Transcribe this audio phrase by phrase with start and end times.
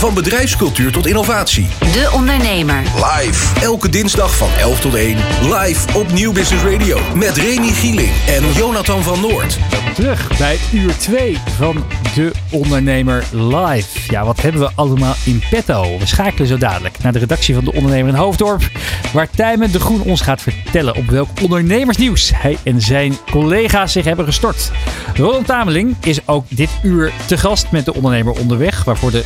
[0.00, 1.66] Van bedrijfscultuur tot innovatie.
[1.78, 2.82] De Ondernemer.
[2.82, 3.60] Live.
[3.60, 5.16] Elke dinsdag van 11 tot 1.
[5.42, 6.98] Live op Nieuw Business Radio.
[7.14, 9.58] Met Remy Gieling en Jonathan van Noord.
[9.94, 11.84] Terug bij uur 2 van
[12.14, 13.98] De Ondernemer Live.
[14.08, 15.98] Ja, wat hebben we allemaal in petto?
[15.98, 18.70] We schakelen zo dadelijk naar de redactie van De Ondernemer in Hoofddorp.
[19.12, 24.04] Waar Tijmen de Groen ons gaat vertellen op welk ondernemersnieuws hij en zijn collega's zich
[24.04, 24.70] hebben gestort.
[25.14, 28.84] Roland Tameling is ook dit uur te gast met De Ondernemer onderweg.
[28.84, 29.24] Waarvoor de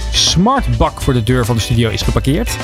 [0.64, 2.56] smartbak voor de deur van de studio is geparkeerd.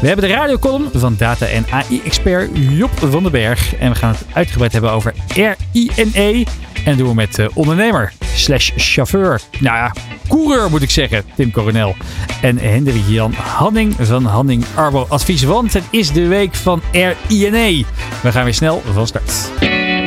[0.00, 3.76] We hebben de radiocolumn van data- en AI-expert Job van den Berg.
[3.76, 6.46] En we gaan het uitgebreid hebben over RINE.
[6.84, 9.40] En doen we met uh, ondernemer slash chauffeur.
[9.60, 9.94] Nou ja,
[10.28, 11.94] coureur moet ik zeggen, Tim Coronel.
[12.42, 15.42] En Hendrik Jan Hanning van Hanning Arbo Advies.
[15.42, 17.84] Want het is de week van RINE.
[18.22, 19.50] We gaan weer snel van start.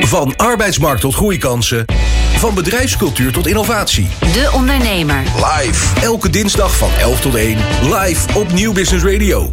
[0.00, 1.84] Van arbeidsmarkt tot groeikansen.
[2.36, 4.06] Van bedrijfscultuur tot innovatie.
[4.20, 5.18] De Ondernemer.
[5.18, 6.00] Live.
[6.00, 7.58] Elke dinsdag van 11 tot 1.
[7.82, 9.52] Live op Nieuw Business Radio.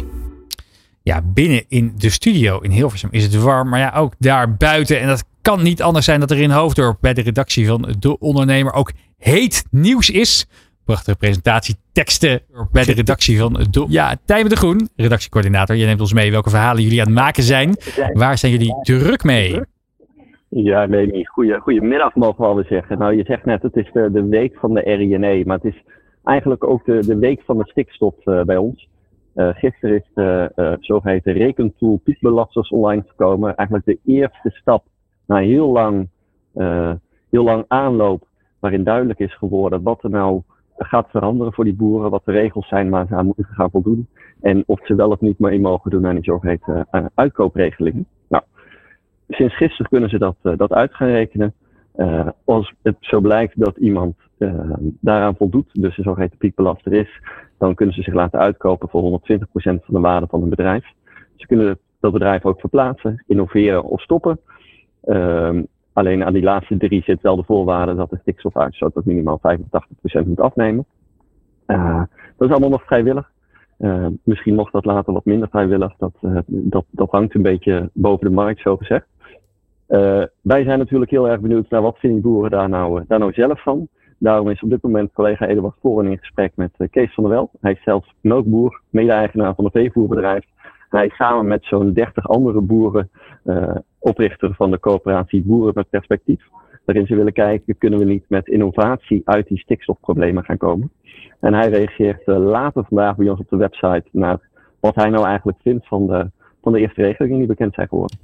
[1.02, 3.68] Ja, binnen in de studio in Hilversum is het warm.
[3.68, 5.00] Maar ja, ook daar buiten.
[5.00, 8.18] En dat kan niet anders zijn dat er in Hoofddorp bij de redactie van De
[8.18, 10.46] Ondernemer ook heet nieuws is.
[10.84, 13.86] Prachtige presentatie, teksten bij de redactie van De...
[13.88, 15.76] Ja, Tijmen de Groen, redactiecoördinator.
[15.76, 17.76] Je neemt ons mee welke verhalen jullie aan het maken zijn.
[18.12, 19.60] Waar zijn jullie druk mee?
[20.56, 22.98] Ja, nee, goeie, goedemiddag mogen we alweer zeggen.
[22.98, 25.82] Nou, je zegt net, het is de, de week van de RINE, maar het is
[26.24, 28.88] eigenlijk ook de, de week van de stikstof uh, bij ons.
[29.34, 33.56] Uh, gisteren is de uh, zogeheten rekentool piekbelasters online gekomen.
[33.56, 34.84] Eigenlijk de eerste stap
[35.26, 36.08] na heel lang,
[37.30, 38.26] heel lang aanloop,
[38.58, 40.42] waarin duidelijk is geworden wat er nou
[40.76, 44.08] gaat veranderen voor die boeren, wat de regels zijn waar ze aan moeten gaan voldoen.
[44.40, 48.06] En of ze wel of niet mee mogen doen aan die zogeheten uitkoopregelingen.
[48.28, 48.44] Nou,
[49.28, 51.54] sinds gisteren kunnen ze dat, uh, dat uit gaan rekenen.
[51.96, 57.20] Uh, als het zo blijkt dat iemand uh, daaraan voldoet, dus een zogeheten piekbelaster is,
[57.58, 60.84] dan kunnen ze zich laten uitkopen voor 120% van de waarde van een bedrijf.
[61.36, 64.40] Ze kunnen dat bedrijf ook verplaatsen, innoveren of stoppen.
[65.04, 69.40] Um, alleen aan die laatste drie zit wel de voorwaarde dat de stikstofuitstoot tot minimaal
[70.22, 70.86] 85% moet afnemen.
[72.36, 73.30] dat is allemaal nog vrijwillig.
[74.22, 75.94] Misschien mocht dat later wat minder vrijwillig.
[75.98, 76.14] Dat,
[76.46, 79.06] dat, dat hangt een beetje boven de markt, zo gezegd.
[79.94, 83.32] Uh, wij zijn natuurlijk heel erg benieuwd naar wat vinden boeren daar nou, daar nou
[83.32, 83.88] zelf van.
[84.18, 87.50] Daarom is op dit moment collega Eduard Voren in gesprek met Kees van der Wel.
[87.60, 90.44] Hij is zelf melkboer, mede-eigenaar van een veevoerbedrijf.
[90.88, 93.10] Hij is samen met zo'n 30 andere boeren
[93.98, 96.42] oprichter van de coöperatie Boeren met Perspectief.
[96.84, 100.90] Waarin ze willen kijken, kunnen we niet met innovatie uit die stikstofproblemen gaan komen.
[101.40, 104.40] En hij reageert later vandaag bij ons op de website naar
[104.80, 106.30] wat hij nou eigenlijk vindt van de,
[106.62, 108.18] van de eerste regelingen die bekend zijn geworden.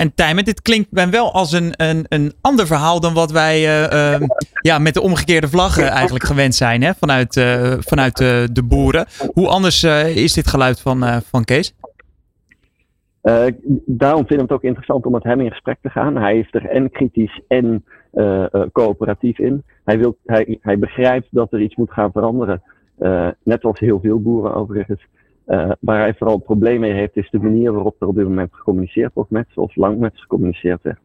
[0.00, 4.20] En Tijmen, dit klinkt wel als een, een, een ander verhaal dan wat wij uh,
[4.20, 4.28] uh,
[4.60, 6.94] ja, met de omgekeerde vlaggen eigenlijk gewend zijn hè?
[6.94, 9.06] vanuit, uh, vanuit de boeren.
[9.32, 9.84] Hoe anders
[10.14, 11.74] is dit geluid van, van Kees?
[13.86, 16.16] daarom vind ik het ook interessant om met hem in gesprek te gaan.
[16.16, 17.84] Hij is er en kritisch en
[18.72, 19.62] coöperatief in.
[19.84, 22.62] Hij, wil, hij, hij begrijpt dat er iets moet gaan veranderen.
[23.42, 25.06] net als heel veel boeren overigens.
[25.50, 28.24] Uh, waar hij vooral een probleem mee heeft, is de manier waarop er op dit
[28.24, 30.98] moment gecommuniceerd wordt met ze, of lang met ze gecommuniceerd werd.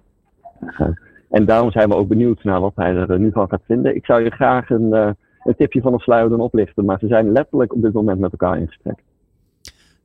[0.62, 0.88] Uh,
[1.30, 3.96] en daarom zijn we ook benieuwd naar wat hij er nu van gaat vinden.
[3.96, 4.94] Ik zou je graag een,
[5.44, 8.32] een tipje van de sluier doen oplichten, maar ze zijn letterlijk op dit moment met
[8.32, 9.00] elkaar in gesprek.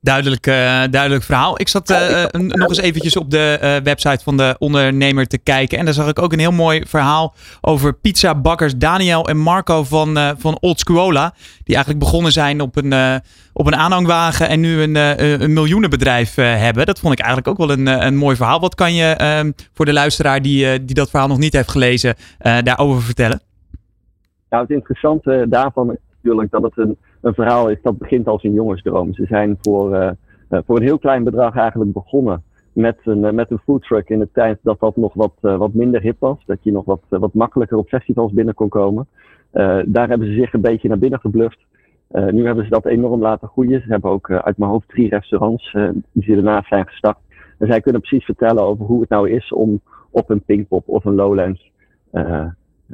[0.03, 0.53] Duidelijk, uh,
[0.89, 1.59] duidelijk verhaal.
[1.59, 5.77] Ik zat uh, nog eens eventjes op de uh, website van de ondernemer te kijken.
[5.77, 10.17] En daar zag ik ook een heel mooi verhaal over pizzabakkers Daniel en Marco van,
[10.37, 11.33] van Old Scuola.
[11.63, 13.21] Die eigenlijk begonnen zijn op een,
[13.53, 14.95] op een aanhangwagen en nu een,
[15.41, 16.85] een miljoenenbedrijf hebben.
[16.85, 18.59] Dat vond ik eigenlijk ook wel een, een mooi verhaal.
[18.59, 22.15] Wat kan je ehm, voor de luisteraar die, die dat verhaal nog niet heeft gelezen
[22.39, 23.41] daarover vertellen?
[24.49, 28.43] Nou, het interessante daarvan is natuurlijk dat het een een verhaal is dat begint als
[28.43, 29.13] een jongensdroom.
[29.13, 30.11] Ze zijn voor, uh,
[30.65, 32.43] voor een heel klein bedrag eigenlijk begonnen
[32.73, 36.19] met een, met een foodtruck in de tijd dat dat nog wat, wat minder hip
[36.19, 36.37] was.
[36.45, 39.07] Dat je nog wat, wat makkelijker op festivals binnen kon komen.
[39.85, 41.59] daar hebben ze zich een beetje naar binnen gebluft.
[42.07, 43.81] nu hebben ze dat enorm laten groeien.
[43.81, 45.77] Ze hebben ook uit mijn hoofd drie restaurants
[46.11, 47.17] die ze ernaast zijn gestart.
[47.57, 51.05] En zij kunnen precies vertellen over hoe het nou is om op een Pinkpop of
[51.05, 51.71] een Lowlands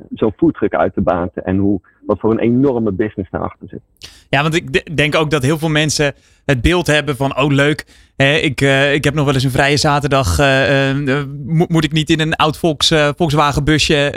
[0.10, 1.46] zo'n foodtruck uit te baten.
[1.46, 3.82] En hoe, wat voor een enorme business daarachter zit.
[4.30, 6.14] Ja, want ik denk ook dat heel veel mensen
[6.46, 7.86] het beeld hebben van, oh leuk,
[8.16, 10.40] hè, ik, uh, ik heb nog wel eens een vrije zaterdag.
[10.40, 14.16] Uh, moet ik niet in een oud Volks, Volkswagen busje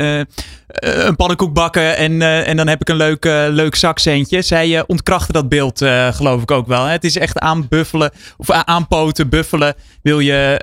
[1.06, 4.42] een pannenkoek bakken en, en dan heb ik een leuk, leuk zakcentje.
[4.42, 6.84] Zij ontkrachten dat beeld geloof ik ook wel.
[6.84, 6.92] Hè.
[6.92, 9.74] Het is echt aanbuffelen of aanpoten, buffelen.
[10.02, 10.58] Wil je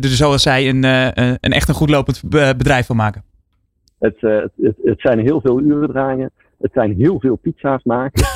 [0.00, 2.22] er zoals zij een, een echt een goed lopend
[2.56, 3.24] bedrijf van maken.
[3.98, 6.30] Het, het, het, zijn heel veel uren draaien.
[6.60, 8.26] Het zijn heel veel pizza's maken.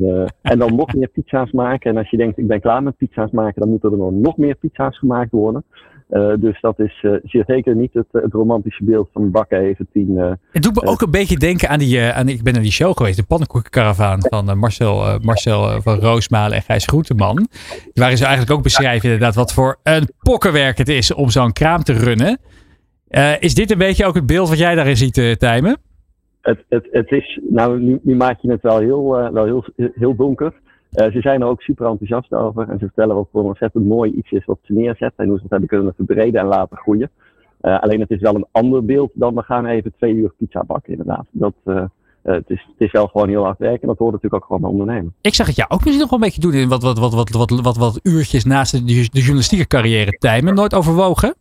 [0.00, 1.90] Uh, en dan nog meer pizza's maken.
[1.90, 4.36] En als je denkt, ik ben klaar met pizza's maken, dan moeten er nog, nog
[4.36, 5.64] meer pizza's gemaakt worden.
[6.10, 9.86] Uh, dus dat is uh, zeer zeker niet het, het, romantische beeld van bakken even
[9.92, 10.16] tien.
[10.50, 12.96] het doet me ook een beetje denken aan die, aan ik ben naar die show
[12.96, 17.48] geweest, de pannenkoekenkaravaan van Marcel, Marcel van Roosmalen en Gijs Groenteman.
[17.94, 21.82] Waarin ze eigenlijk ook beschrijven inderdaad wat voor een pokkenwerk het is om zo'n kraam
[21.82, 22.38] te runnen.
[23.38, 25.89] is dit een beetje ook het beeld wat jij daarin ziet, Tijmen?
[26.40, 30.16] Het, het, het is, nou, nu, maak je het wel heel, uh, wel heel, heel
[30.16, 30.52] donker.
[30.92, 32.68] Uh, ze zijn er ook super enthousiast over.
[32.68, 35.24] En ze vertellen wat voor een ontzettend mooi iets is wat ze neerzetten.
[35.24, 37.10] En hoe ze het hebben kunnen verbreden en laten groeien.
[37.62, 40.64] Uh, alleen het is wel een ander beeld dan we gaan even twee uur pizza
[40.66, 41.26] bakken, inderdaad.
[41.30, 41.54] Dat,
[42.22, 43.80] het, is, het is wel gewoon heel hard werken.
[43.80, 45.14] En dat hoort natuurlijk ook gewoon bij ondernemen.
[45.20, 47.30] Ik zag het jou ook misschien nog wel een beetje doen in wat, wat, wat,
[47.30, 50.54] wat, wat, wat, uurtjes naast de, de journalistieke carrière timen.
[50.54, 51.34] Nooit overwogen?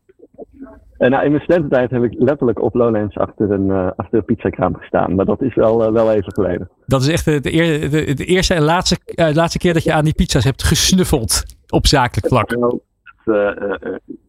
[1.00, 4.26] Uh, nou, in mijn studententijd heb ik letterlijk op Lowlands achter een, uh, achter een
[4.26, 5.16] pizzakraam gestaan.
[5.16, 6.70] Maar dat is wel, uh, wel even geleden.
[6.86, 8.98] Dat is echt de, de, de, de eerste en laatste,
[9.34, 12.56] laatste keer dat je aan die pizza's hebt gesnuffeld op zakelijk vlak.
[12.56, 12.80] Nou,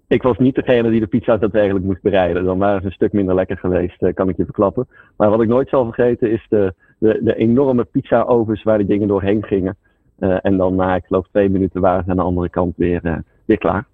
[0.07, 2.45] ik was niet degene die de pizza's daadwerkelijk moest bereiden.
[2.45, 4.89] Dan waren ze een stuk minder lekker geweest, kan ik je verklappen.
[5.17, 9.09] Maar wat ik nooit zal vergeten is de, de, de enorme pizza-ovens waar die dingen
[9.09, 9.77] doorheen gingen.
[10.19, 13.59] en dan na, ik geloof twee minuten, waren ze aan de andere kant weer, weer
[13.59, 13.87] klaar.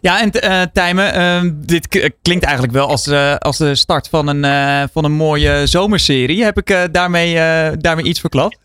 [0.00, 1.88] Ja, en uh, Tijmen, uh, dit
[2.22, 6.44] klinkt eigenlijk wel als, uh, als de start van een, uh, van een mooie zomerserie.
[6.44, 7.34] Heb ik daarmee,
[7.76, 8.64] daarmee iets verklapt?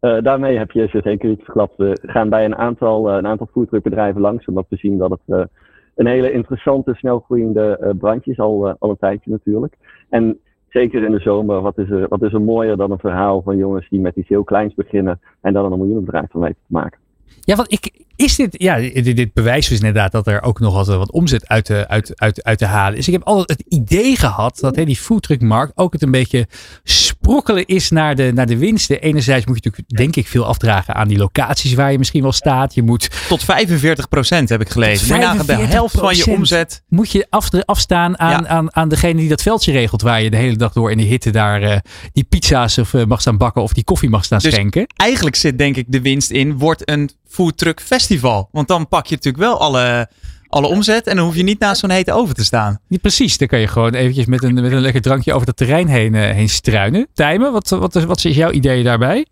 [0.00, 1.76] daarmee heb je zeker iets verklapt.
[1.76, 5.48] We gaan bij een aantal, een aantal foodtruckbedrijven langs, omdat we zien dat het
[5.94, 9.74] een hele interessante, snelgroeiende brandje is, al, al een tijdje natuurlijk.
[10.08, 10.38] En
[10.68, 13.56] zeker in de zomer, wat is, er, wat is er mooier dan een verhaal van
[13.56, 16.98] jongens die met iets heel kleins beginnen en dan een miljoenenbedrijf van weten te maken.
[17.40, 20.74] Ja, want ik, is dit, ja, dit, dit bewijst dus inderdaad dat er ook nog
[20.74, 23.06] wat, wat omzet uit te, uit, uit, uit te halen is.
[23.06, 26.46] Ik heb altijd het idee gehad dat hè, die foodtruckmarkt ook het een beetje
[26.84, 29.00] sprokkelen is naar de, naar de winsten.
[29.00, 32.32] Enerzijds moet je natuurlijk, denk ik, veel afdragen aan die locaties waar je misschien wel
[32.32, 32.74] staat.
[32.74, 33.10] Je moet...
[33.28, 35.18] Tot 45 procent heb ik gelezen.
[35.18, 36.82] Maar de helft van je omzet.
[36.88, 38.48] Moet je af, afstaan aan, ja.
[38.48, 40.02] aan, aan degene die dat veldje regelt.
[40.02, 41.76] Waar je de hele dag door in de hitte daar uh,
[42.12, 44.86] die pizza's of, uh, mag staan bakken of die koffie mag staan dus schenken.
[44.96, 48.48] Eigenlijk zit denk ik de winst in, wordt een foodtruck festival.
[48.52, 50.08] Want dan pak je natuurlijk wel alle,
[50.48, 52.78] alle omzet en dan hoef je niet naast zo'n hete oven te staan.
[52.88, 55.56] Ja, precies, dan kan je gewoon eventjes met een, met een lekker drankje over dat
[55.56, 57.06] terrein heen, uh, heen struinen.
[57.12, 59.26] Tijmen, wat, wat, wat is jouw idee daarbij?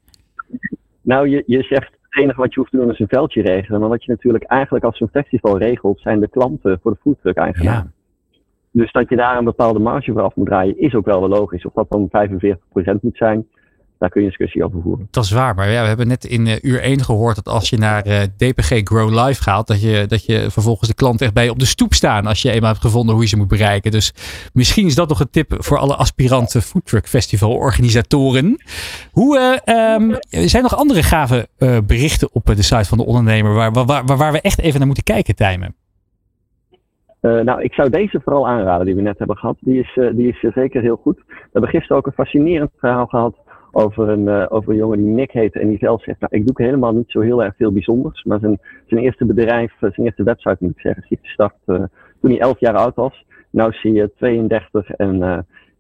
[1.00, 3.80] Nou, je, je zegt het enige wat je hoeft te doen is een veldje regelen.
[3.80, 7.36] Maar wat je natuurlijk eigenlijk als zo'n festival regelt, zijn de klanten voor de foodtruck
[7.36, 7.74] eigenaar.
[7.74, 7.90] Ja.
[8.70, 11.28] Dus dat je daar een bepaalde marge voor af moet draaien, is ook wel wel
[11.28, 11.64] logisch.
[11.64, 12.10] Of dat dan
[12.96, 13.46] 45% moet zijn,
[13.99, 15.08] daar kun je discussie over voeren.
[15.11, 17.70] Dat is waar, maar ja, we hebben net in uh, uur 1 gehoord dat als
[17.70, 21.35] je naar uh, DPG Grow Live gaat, dat je, dat je vervolgens de klant echt
[21.35, 23.49] bij je op de stoep staan als je eenmaal hebt gevonden hoe je ze moet
[23.49, 23.91] bereiken.
[23.91, 24.12] Dus
[24.52, 28.56] misschien is dat nog een tip voor alle aspirante foodtruck festival organisatoren.
[29.11, 30.17] Hoe, uh, um,
[30.49, 31.49] zijn nog andere gave
[31.87, 34.87] berichten op de site van de ondernemer waar, waar, waar, waar we echt even naar
[34.87, 35.75] moeten kijken, Tijmen?
[37.25, 39.56] Uh, nou, ik zou deze vooral aanraden die we net hebben gehad.
[39.61, 41.17] Die is, uh, die is zeker heel goed.
[41.26, 43.35] We hebben gisteren ook een fascinerend verhaal gehad
[43.74, 46.46] over een, uh, over een jongen die Nick heet en die zelf zegt, nou, ik
[46.46, 48.22] doe helemaal niet zo heel erg veel bijzonders.
[48.24, 52.40] Maar zijn, zijn eerste bedrijf, zijn eerste website moet ik zeggen, is gestart toen hij
[52.40, 53.24] 11 jaar oud was.
[53.50, 55.22] Nou zie je 32 en,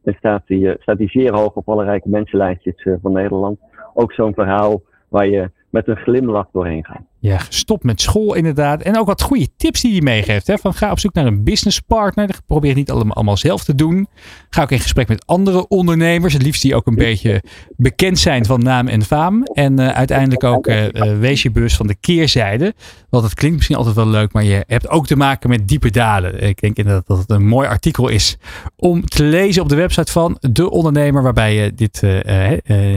[0.02, 3.58] en staat hij staat hij zeer hoog op alle rijke mensenlijstjes van Nederland.
[3.94, 7.13] Ook zo'n verhaal waar je met een glimlach doorheen gaat.
[7.24, 8.82] Ja, stop met school inderdaad.
[8.82, 10.46] En ook wat goede tips die hij meegeeft.
[10.46, 10.58] Hè?
[10.58, 12.38] Van ga op zoek naar een businesspartner.
[12.46, 14.08] Probeer het niet allemaal, zelf te doen.
[14.50, 16.32] Ga ook in gesprek met andere ondernemers.
[16.32, 17.42] Het liefst die ook een beetje
[17.76, 19.42] bekend zijn van naam en faam.
[19.42, 20.84] En uh, uiteindelijk ook uh,
[21.18, 22.74] wees je bewust van de keerzijde.
[23.08, 24.32] Want het klinkt misschien altijd wel leuk.
[24.32, 26.42] Maar je hebt ook te maken met diepe dalen.
[26.42, 28.36] Ik denk inderdaad dat het een mooi artikel is
[28.76, 31.22] om te lezen op de website van De Ondernemer.
[31.22, 32.02] Waarbij je dit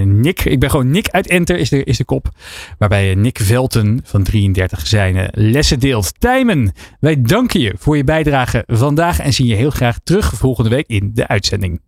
[0.06, 2.30] Nick, ik ben gewoon Nick uit Enter is de, is de kop.
[2.78, 6.14] Waarbij Nick Velten van 33 zijn lessen deelt.
[6.20, 10.70] Tijmen, wij danken je voor je bijdrage vandaag en zien je heel graag terug volgende
[10.70, 11.82] week in de uitzending.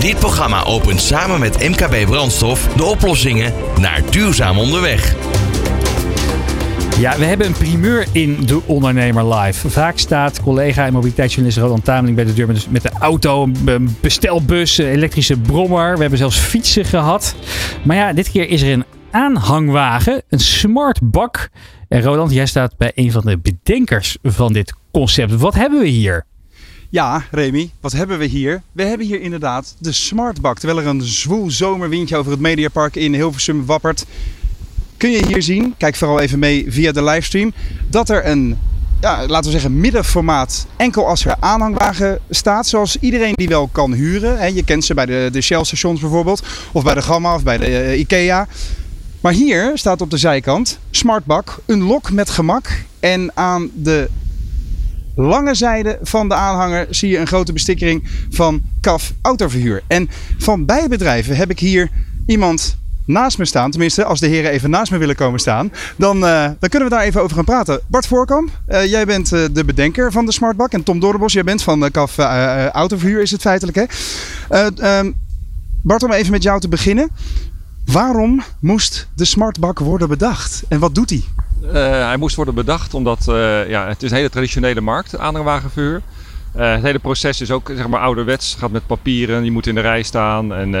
[0.00, 5.14] Dit programma opent samen met MKB Brandstof de oplossingen naar duurzaam onderweg.
[7.00, 9.70] Ja, we hebben een primeur in De Ondernemer Live.
[9.70, 13.96] Vaak staat collega en mobiliteitsjournalist Roland Tameling bij de deur met, met de auto, een
[14.00, 15.94] bestelbus, een elektrische brommer.
[15.94, 17.34] We hebben zelfs fietsen gehad.
[17.84, 21.50] Maar ja, dit keer is er een aanhangwagen, een smart bak.
[21.88, 25.36] En Roland, jij staat bij een van de bedenkers van dit concept.
[25.36, 26.24] Wat hebben we hier?
[26.88, 28.62] Ja, Remy, wat hebben we hier?
[28.72, 30.58] We hebben hier inderdaad de smartbak.
[30.58, 34.06] Terwijl er een zwoel zomerwindje over het Mediapark in Hilversum wappert,
[34.96, 37.52] kun je hier zien, kijk vooral even mee via de livestream,
[37.88, 38.58] dat er een
[39.00, 42.66] ja, laten we zeggen, middenformaat enkel als er aanhangwagen staat.
[42.66, 44.54] Zoals iedereen die wel kan huren.
[44.54, 46.42] Je kent ze bij de, de Shell stations bijvoorbeeld.
[46.72, 48.46] Of bij de Gamma of bij de eh, Ikea.
[49.20, 52.68] Maar hier staat op de zijkant Smartbak, een lok met gemak.
[53.00, 54.08] En aan de
[55.14, 59.82] lange zijde van de aanhanger zie je een grote bestikkering van CAF Autoverhuur.
[59.86, 61.90] En van beide bedrijven heb ik hier
[62.26, 63.70] iemand naast me staan.
[63.70, 65.72] Tenminste, als de heren even naast me willen komen staan.
[65.96, 67.80] Dan, eh, dan kunnen we daar even over gaan praten.
[67.86, 70.72] Bart Voorkamp, eh, jij bent eh, de bedenker van de Smartbak.
[70.72, 72.18] En Tom Doornbos, jij bent van CAF
[72.72, 73.84] Autoverhuur is het feitelijk hè?
[74.48, 75.12] Ehm,
[75.82, 77.10] Bart, om even met jou te beginnen.
[77.92, 80.62] Waarom moest de Smartbak worden bedacht?
[80.68, 81.22] En wat doet hij?
[81.72, 83.24] hij moest worden bedacht omdat
[83.68, 86.02] ja, het is een hele traditionele markt, aanhangwagenverhuur.
[86.56, 88.56] Uh, het hele proces is ook zeg maar, ouderwets.
[88.58, 90.72] gaat met papieren, je moet in de rij staan en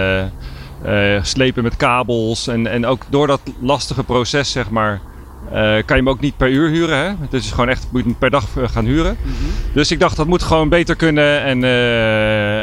[0.84, 2.46] uh, slepen met kabels.
[2.46, 5.00] En, en ook door dat lastige proces, zeg maar,
[5.44, 6.96] uh, kan je hem ook niet per uur huren.
[6.96, 7.12] Hè?
[7.20, 9.16] Het is gewoon echt, moet je hem per dag gaan huren.
[9.22, 9.74] Mhm.
[9.74, 11.64] Dus ik dacht, dat moet gewoon beter kunnen en,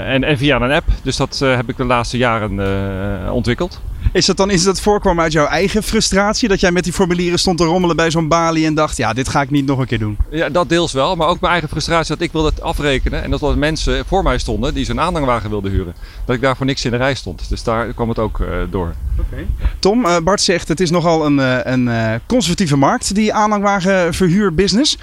[0.06, 0.88] en, en via een app.
[1.02, 3.82] Dus dat heb ik de laatste jaren ontwikkeld.
[4.18, 6.50] Is dat dan is dat voorkwam uit jouw eigen frustratie?
[6.50, 9.30] Dat jij met die formulieren stond te rommelen bij zo'n balie en dacht: ja, dit
[9.30, 10.18] ga ik niet nog een keer doen?
[10.30, 11.16] Ja, dat deels wel.
[11.16, 13.24] Maar ook mijn eigen frustratie dat ik wilde het afrekenen.
[13.24, 15.96] En dat er mensen voor mij stonden die zo'n aanhangwagen wilden huren.
[16.26, 17.50] Dat ik daar voor niks in de rij stond.
[17.50, 18.94] Dus daar kwam het ook uh, door.
[19.20, 19.48] Okay.
[19.80, 21.90] Tom, uh, Bart zegt: het is nogal een, uh, een
[22.26, 24.98] conservatieve markt, die aanhangwagenverhuurbusiness.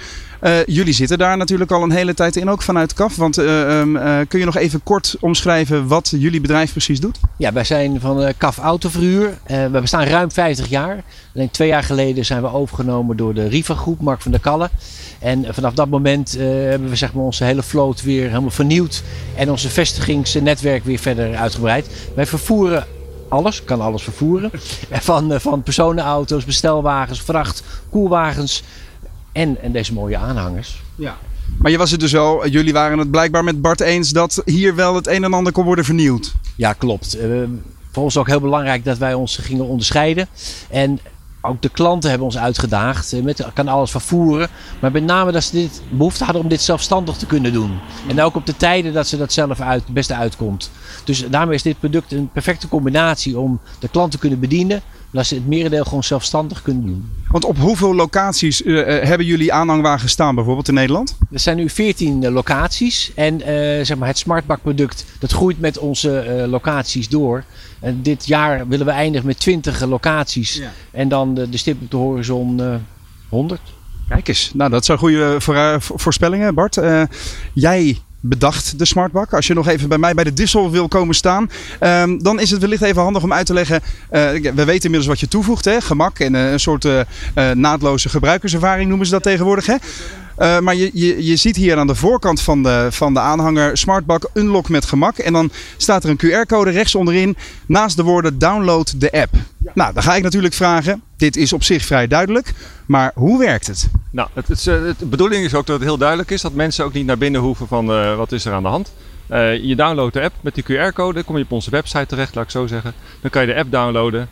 [0.45, 3.15] Uh, jullie zitten daar natuurlijk al een hele tijd in, ook vanuit KAF.
[3.15, 7.19] Want uh, um, uh, kun je nog even kort omschrijven wat jullie bedrijf precies doet?
[7.37, 9.37] Ja, wij zijn van KAF Autoverhuur.
[9.47, 11.03] we bestaan ruim 50 jaar.
[11.35, 14.69] Alleen twee jaar geleden zijn we overgenomen door de Riva Groep, Mark van der Kallen.
[15.19, 19.03] En vanaf dat moment hebben we zeg maar, onze hele vloot weer helemaal vernieuwd.
[19.35, 21.87] En onze vestigingsnetwerk weer verder uitgebreid.
[22.15, 22.85] Wij vervoeren
[23.29, 24.51] alles, kan alles vervoeren.
[24.91, 28.63] Van, van personenauto's, bestelwagens, vracht, koelwagens
[29.35, 30.81] en, en deze mooie aanhangers.
[30.95, 31.17] Ja.
[31.57, 34.75] Maar je was het dus wel, jullie waren het blijkbaar met Bart eens dat hier
[34.75, 36.33] wel het een en ander kon worden vernieuwd.
[36.55, 37.17] Ja, klopt.
[37.17, 37.43] Uh,
[37.91, 40.27] voor ons ook heel belangrijk dat wij ons gingen onderscheiden.
[40.69, 40.99] En
[41.41, 43.13] ook de klanten hebben ons uitgedaagd.
[43.13, 44.49] Eh, met, kan alles vervoeren.
[44.79, 47.79] Maar met name dat ze dit behoefte hadden om dit zelfstandig te kunnen doen.
[48.07, 50.71] En ook op de tijden dat ze dat zelf uit, het beste uitkomt.
[51.03, 54.81] Dus daarmee is dit product een perfecte combinatie om de klant te kunnen bedienen
[55.15, 57.11] dat ze het merendeel gewoon zelfstandig kunnen doen.
[57.27, 61.17] Want op hoeveel locaties uh, hebben jullie aanhangwagens staan bijvoorbeeld in Nederland?
[61.31, 63.39] Er zijn nu 14 uh, locaties en
[63.85, 67.43] zeg maar het Smartbak product dat groeit met onze locaties door.
[67.79, 71.91] En dit jaar willen we eindigen met 20 locaties en dan de, de stip op
[71.91, 72.61] de horizon
[73.29, 73.61] 100.
[74.09, 75.35] Kijk eens, nou dat zijn goede
[75.79, 76.79] voorspellingen Bart.
[77.53, 79.33] jij bedacht, de smartbak.
[79.33, 82.51] Als je nog even bij mij bij de Dissel wil komen staan, um, dan is
[82.51, 83.81] het wellicht even handig om uit te leggen.
[84.11, 85.81] Uh, we weten inmiddels wat je toevoegt, hè?
[85.81, 87.01] gemak en uh, een soort uh,
[87.53, 89.65] naadloze gebruikerservaring noemen ze dat tegenwoordig.
[89.65, 89.75] Hè?
[90.39, 93.77] Uh, maar je, je, je ziet hier aan de voorkant van de, van de aanhanger
[93.77, 95.17] Smartbak Unlock met gemak.
[95.17, 99.33] En dan staat er een QR-code rechts onderin naast de woorden download de app.
[99.73, 101.01] Nou, dan ga ik natuurlijk vragen.
[101.17, 102.53] Dit is op zich vrij duidelijk.
[102.85, 103.89] Maar hoe werkt het?
[104.11, 106.41] Nou, het, het, het, de bedoeling is ook dat het heel duidelijk is.
[106.41, 108.93] Dat mensen ook niet naar binnen hoeven van uh, wat is er aan de hand.
[109.29, 111.23] Uh, je downloadt de app met die QR-code.
[111.23, 112.93] kom je op onze website terecht, laat ik zo zeggen.
[113.21, 114.29] Dan kan je de app downloaden.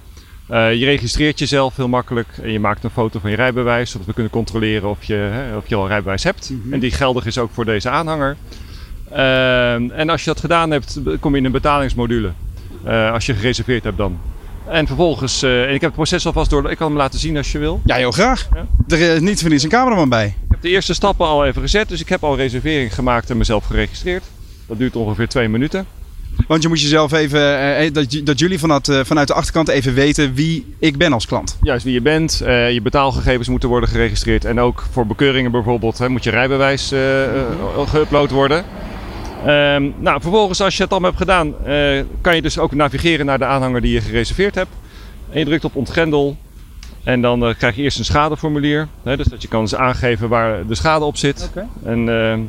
[0.49, 4.07] Uh, je registreert jezelf heel makkelijk en je maakt een foto van je rijbewijs, zodat
[4.07, 6.49] we kunnen controleren of je, hè, of je al een rijbewijs hebt.
[6.49, 6.73] Mm -hmm.
[6.73, 8.35] En die geldig is ook voor deze aanhanger.
[9.11, 12.31] Uh, en als je dat gedaan hebt, kom je in een betalingsmodule.
[12.85, 14.19] Uh, als je gereserveerd hebt dan.
[14.67, 17.51] En vervolgens, en ik heb het proces alvast door, ik kan hem laten zien als
[17.51, 17.81] je wil.
[17.85, 18.49] Ja, heel graag.
[18.53, 18.65] Ja?
[18.87, 20.25] Er is niet voor niets een cameraman bij.
[20.25, 23.37] Ik heb de eerste stappen al even gezet, dus ik heb al reservering gemaakt en
[23.37, 24.23] mezelf geregistreerd.
[24.67, 25.85] Dat duurt ongeveer twee minuten.
[26.47, 27.41] Want je moet jezelf even,
[27.83, 31.25] uh, dat, dat jullie vanuit, uh, vanuit de achterkant even weten wie ik ben als
[31.25, 31.57] klant.
[31.61, 32.41] Juist, wie je bent.
[32.43, 34.45] Uh, je betaalgegevens moeten worden geregistreerd.
[34.45, 36.93] En ook voor bekeuringen bijvoorbeeld hè, moet je rijbewijs
[37.85, 38.65] geüpload worden.
[39.47, 41.53] Um, nou, vervolgens als je het allemaal hebt gedaan,
[42.21, 44.71] kan je dus ook navigeren naar de aanhanger die je gereserveerd hebt.
[45.29, 46.37] En je drukt op ontgrendel.
[47.03, 48.87] En dan krijg je eerst een schadeformulier.
[49.03, 51.49] Hè, dus dat je kan aangeven waar de schade op zit.
[51.51, 51.67] Okay.
[51.83, 52.39] En ehm,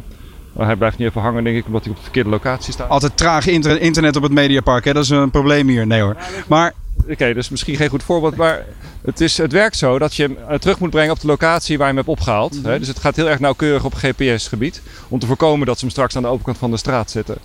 [0.57, 2.89] maar hij blijft niet even hangen, denk ik, omdat hij op de verkeerde locatie staat.
[2.89, 4.93] Altijd traag inter internet op het Mediapark, hè?
[4.93, 5.87] dat is een probleem hier.
[5.87, 6.17] Nee hoor.
[6.49, 6.73] Maar...
[7.03, 8.65] Oké, okay, dus misschien geen goed voorbeeld, maar
[9.05, 11.89] het, is, het werkt zo dat je hem terug moet brengen op de locatie waar
[11.89, 12.53] je hem hebt opgehaald.
[12.53, 12.71] Mm -hmm.
[12.71, 12.79] hè?
[12.79, 16.17] Dus het gaat heel erg nauwkeurig op GPS-gebied, om te voorkomen dat ze hem straks
[16.17, 17.37] aan de overkant van de straat zetten.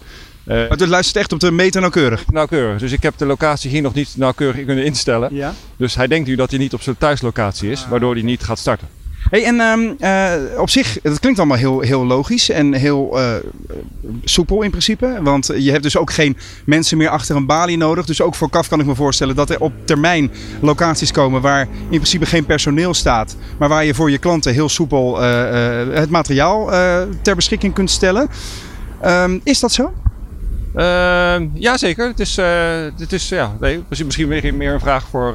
[0.45, 2.23] Uh, maar het luistert echt op de meter nauwkeurig?
[2.31, 2.79] Nauwkeurig.
[2.79, 5.35] Dus ik heb de locatie hier nog niet nauwkeurig kunnen instellen.
[5.35, 5.53] Ja?
[5.77, 7.89] Dus hij denkt nu dat hij niet op zijn thuislocatie is, ah.
[7.89, 8.87] waardoor hij niet gaat starten.
[9.29, 13.33] Hey, en ehm, eh, op zich, het klinkt allemaal heel, heel logisch en heel eh,
[14.23, 15.19] soepel in principe.
[15.21, 18.05] Want je hebt dus ook geen mensen meer achter een balie nodig.
[18.05, 21.61] Dus ook voor KAF kan ik me voorstellen dat er op termijn locaties komen waar
[21.61, 23.35] in principe geen personeel staat.
[23.57, 26.67] Maar waar je voor je klanten heel soepel eh, het materiaal
[27.21, 28.29] ter beschikking kunt stellen.
[29.01, 29.93] Ehm, is dat zo?
[30.75, 32.07] Uh, ja, zeker.
[32.07, 32.35] Het is,
[32.97, 35.33] het is ja, nee, misschien meer, een vraag voor,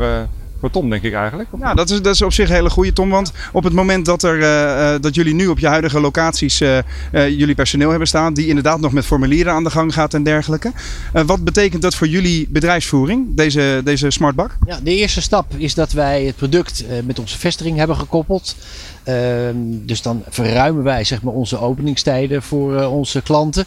[0.65, 1.49] voor Tom, denk ik eigenlijk.
[1.61, 3.11] Ja, dat is, dat is op zich een hele goede, Tom.
[3.11, 6.61] Want op het moment dat, er, eh, eh, dat jullie nu op je huidige locaties
[6.61, 6.85] eh, eh,
[7.29, 10.73] jullie personeel hebben staan, die inderdaad nog met formulieren aan de gang gaat en dergelijke.
[11.13, 14.57] eh, wat betekent dat voor jullie bedrijfsvoering, deze, deze smartbak?
[14.67, 18.57] Ja, de eerste stap is dat wij het product eh, met onze vestiging hebben gekoppeld.
[19.05, 23.65] Ehm, dus dan verruimen wij zeg maar, onze openingstijden voor eh, onze klanten.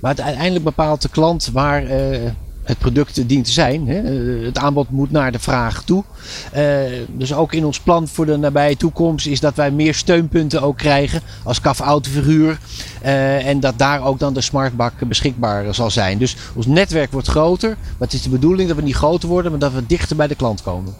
[0.00, 2.20] Maar het uiteindelijk bepaalt de klant waar eh,
[2.64, 3.88] het product dient te zijn.
[3.88, 3.98] Hè.
[3.98, 6.04] Eh, Het aanbod moet naar de vraag toe.
[6.52, 6.64] Eh,
[7.08, 10.76] dus ook in ons plan voor de nabije toekomst is dat wij meer steunpunten ook
[10.76, 12.58] krijgen als KAF Autoverhuur.
[13.02, 16.18] Eh, en dat daar ook dan de smartbak beschikbaar zal zijn.
[16.18, 17.68] Dus ons netwerk wordt groter.
[17.68, 20.26] Maar het is de bedoeling dat we niet groter worden, maar dat we dichter bij
[20.26, 20.94] de klant komen.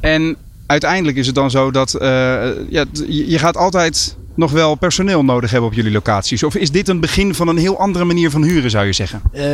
[0.00, 1.96] En uiteindelijk is het dan zo dat
[2.68, 6.42] ja, je gaat altijd nog wel personeel nodig hebben op jullie locaties.
[6.42, 9.22] Of is dit een begin van een heel andere manier van huren, zou je zeggen?
[9.32, 9.44] Eh,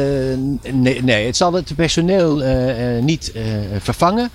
[0.72, 3.32] nee, nee, het zal het personeel eh, eh, niet
[3.78, 4.30] vervangen.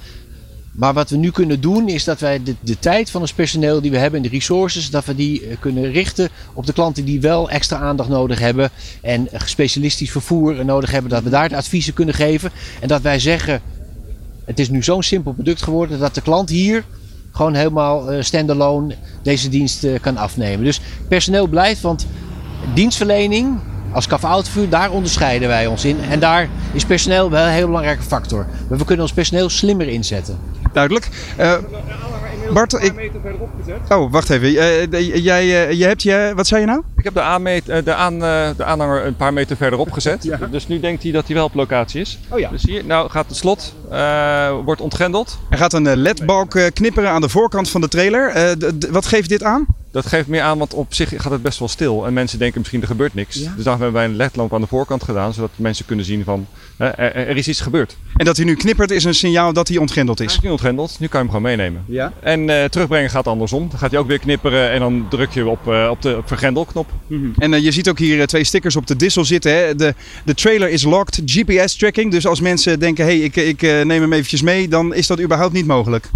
[0.72, 3.82] Maar wat we nu kunnen doen is dat wij de, de tijd van ons personeel
[3.82, 7.22] die we hebben en de resources, dat we die kunnen richten op de klanten die
[7.22, 8.70] wel extra aandacht nodig hebben
[9.02, 12.52] en specialistisch vervoer nodig hebben, dat we daar adviezen kunnen geven.
[12.80, 13.62] En dat wij zeggen,
[14.46, 16.84] het is nu zo'n simpel product geworden dat de klant hier
[17.32, 20.66] gewoon helemaal eh, standalone deze dienst eh, kan afnemen.
[20.66, 22.08] Dus personeel blijft, want
[22.74, 23.60] dienstverlening
[23.92, 25.98] als KAF Autovuur, daar onderscheiden wij ons in.
[26.10, 28.46] En daar is personeel wel een heel belangrijke factor.
[28.70, 30.38] Maar we kunnen ons personeel slimmer inzetten.
[30.74, 31.10] Duidelijk.
[31.38, 31.54] Eh,
[32.54, 33.12] Bart, ik...
[33.90, 34.48] Oh, wacht even.
[34.48, 36.32] Eh, eh, jij, eh, je hebt je...
[36.36, 36.82] Wat zei je nou?
[36.98, 40.32] Ik heb de, aanmeet, de, aan, eh, de aanhanger een paar meter verderop gezet.
[40.52, 42.20] Dus nu denkt hij dat hij wel op locatie is.
[42.30, 42.50] Oh ja.
[42.50, 45.40] Dus hier, nou gaat het slot, eh, wordt ontgrendeld.
[45.50, 48.30] Er gaat een ledbalk eh, knipperen aan de voorkant van de trailer.
[48.30, 48.52] Eh,
[48.90, 49.66] wat geeft dit aan?
[49.92, 52.06] Dat geeft meer aan, want op zich gaat het best wel stil.
[52.06, 53.36] En mensen denken misschien er gebeurt niks.
[53.36, 55.34] Dus daarom hebben wij een ledlamp aan de voorkant gedaan.
[55.34, 57.98] Zodat mensen kunnen zien van er, er is iets gebeurd.
[58.16, 60.34] En dat hij nu knippert is een signaal dat hij ontgrendeld Hij is.
[60.34, 61.84] is nu ontgrendeld, nu kan je hem gewoon meenemen.
[61.88, 62.14] Ja.
[62.20, 63.70] En eh, terugbrengen gaat andersom.
[63.70, 66.92] Dan gaat hij ook weer knipperen en dan druk je op, eh, op de vergrendelknop.
[67.38, 69.52] En eh, je ziet ook hier twee stickers op de dissel zitten.
[69.52, 69.76] Hè?
[69.76, 69.94] De,
[70.26, 72.12] de trailer is locked, GPS tracking.
[72.12, 75.22] Dus als mensen denken, hé, hey, ik, ik neem hem eventjes mee, dan is dat
[75.22, 76.10] überhaupt niet mogelijk.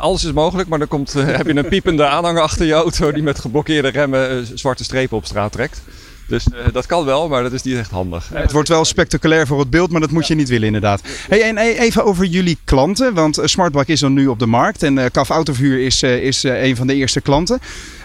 [0.00, 3.22] Alles is mogelijk, maar dan komt, heb je een piepende aanhanger achter je auto die
[3.22, 5.82] met geblokkeerde remmen zwarte strepen op straat trekt.
[6.30, 8.28] Dus eh, dat kan wel, maar dat is niet echt handig.
[8.32, 11.02] Het wordt wel spectaculair voor het beeld, maar dat moet je niet willen inderdaad.
[11.28, 14.46] Hey, en eh, even over jullie klanten, want eh, Smartbak is dan nu op de
[14.46, 17.58] markt en eh CAF Autovuur is, is een van de eerste klanten.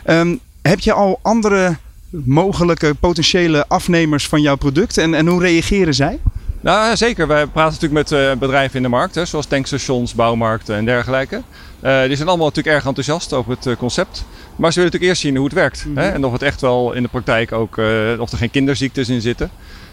[0.03, 1.75] Ehm, heb je al andere
[2.09, 6.19] mogelijke potentiële afnemers van jouw product en, en hoe reageren zij?
[6.61, 7.27] Nou, zeker.
[7.27, 11.41] Wij praten natuurlijk met bedrijven in de markt, hè, zoals tankstations, bouwmarkten en dergelijke.
[11.81, 14.25] Die zijn allemaal natuurlijk erg enthousiast over het concept.
[14.55, 15.85] Maar ze willen natuurlijk eerst zien hoe het werkt.
[15.95, 17.85] hè, en of het echt wel in de praktijk ook, eh,
[18.17, 19.49] of er geen kinderziektes in zitten.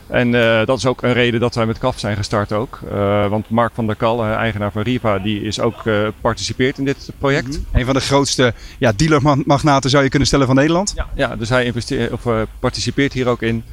[0.06, 2.80] En eh, dat is ook een reden dat wij met KAF zijn gestart ook.
[2.90, 5.82] Eh, want Mark van der Kal, eigenaar van Riva, die is ook
[6.20, 7.60] participeert in dit project.
[7.72, 10.92] Een van de grootste ja, dealermagnaten zou je kunnen stellen van Nederland.
[10.96, 12.22] Ja, ja dus hij investeert, of,
[12.58, 13.64] participeert hier ook in.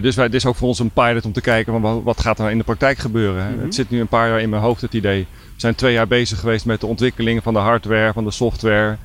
[0.00, 2.38] Dus wij, dit is ook voor ons een pilot om te kijken van wat gaat
[2.38, 3.44] er in de praktijk gebeuren.
[3.44, 3.62] hè.
[3.64, 5.26] Het zit nu een paar jaar in mijn hoofd, het idee.
[5.30, 8.96] We zijn twee jaar bezig geweest met de ontwikkeling van de hardware, van de software.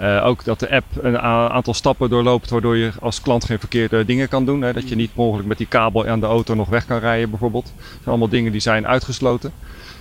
[0.00, 4.04] Eh, ook dat de app een aantal stappen doorloopt waardoor je als klant geen verkeerde
[4.04, 4.62] dingen kan doen.
[4.62, 4.72] Hè.
[4.72, 7.64] Dat je niet mogelijk met die kabel aan de auto nog weg kan rijden bijvoorbeeld.
[7.64, 9.52] Dat zijn allemaal dingen die zijn uitgesloten.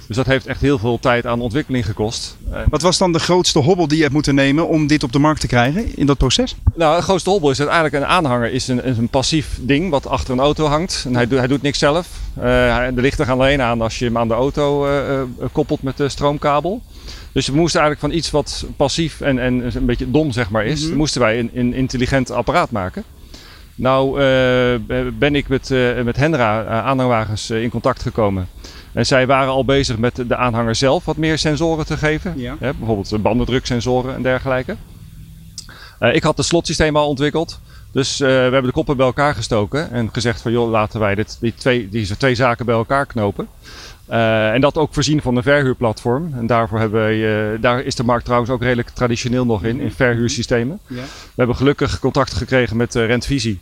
[0.08, 2.38] Dus dat heeft echt heel veel tijd aan ontwikkeling gekost.
[2.52, 5.12] Eh, Wat was dan de grootste hobbel die je hebt moeten nemen om dit op
[5.12, 6.56] de markt te krijgen in dat proces?
[6.76, 10.08] Nou, de grootste hobbel is uiteindelijk een aanhanger is een, is een passief ding wat
[10.08, 11.04] achter een auto hangt.
[11.08, 12.08] En hij, doet- hij doet niks zelf.
[12.40, 14.88] Hij- de lichten gaan alleen aan als je hem aan de auto
[15.52, 16.82] koppelt met de stroomkabel.
[17.32, 20.66] Dus we moesten eigenlijk van iets wat passief en, en een beetje dom zeg maar
[20.66, 23.04] is, moesten wij een, een intelligent apparaat maken.
[23.80, 28.48] Nou eh, ben ik met, eh, met Hendra eh, aanhangwagens in contact gekomen.
[28.94, 32.34] En zij waren al bezig met de aanhanger zelf wat meer sensoren te geven.
[32.36, 32.56] Ja.
[32.60, 34.76] Hè, bijvoorbeeld bandendruksensoren en dergelijke.
[36.00, 37.60] Ik had het slotsysteem al ontwikkeld.
[37.92, 41.16] Dus eh, we hebben de koppen bij elkaar gestoken en gezegd van joh, laten wij
[41.16, 43.48] dit, die twee, deze twee zaken bij elkaar knopen.
[44.06, 46.34] Eh, en dat ook voorzien van een verhuurplatform.
[46.34, 49.80] En daarvoor hebben wij, eh, daar is de markt trouwens ook redelijk traditioneel nog in,
[49.80, 50.80] in verhuursystemen.
[50.88, 50.96] Ja.
[50.96, 53.60] We hebben gelukkig contact gekregen met Rentvisie.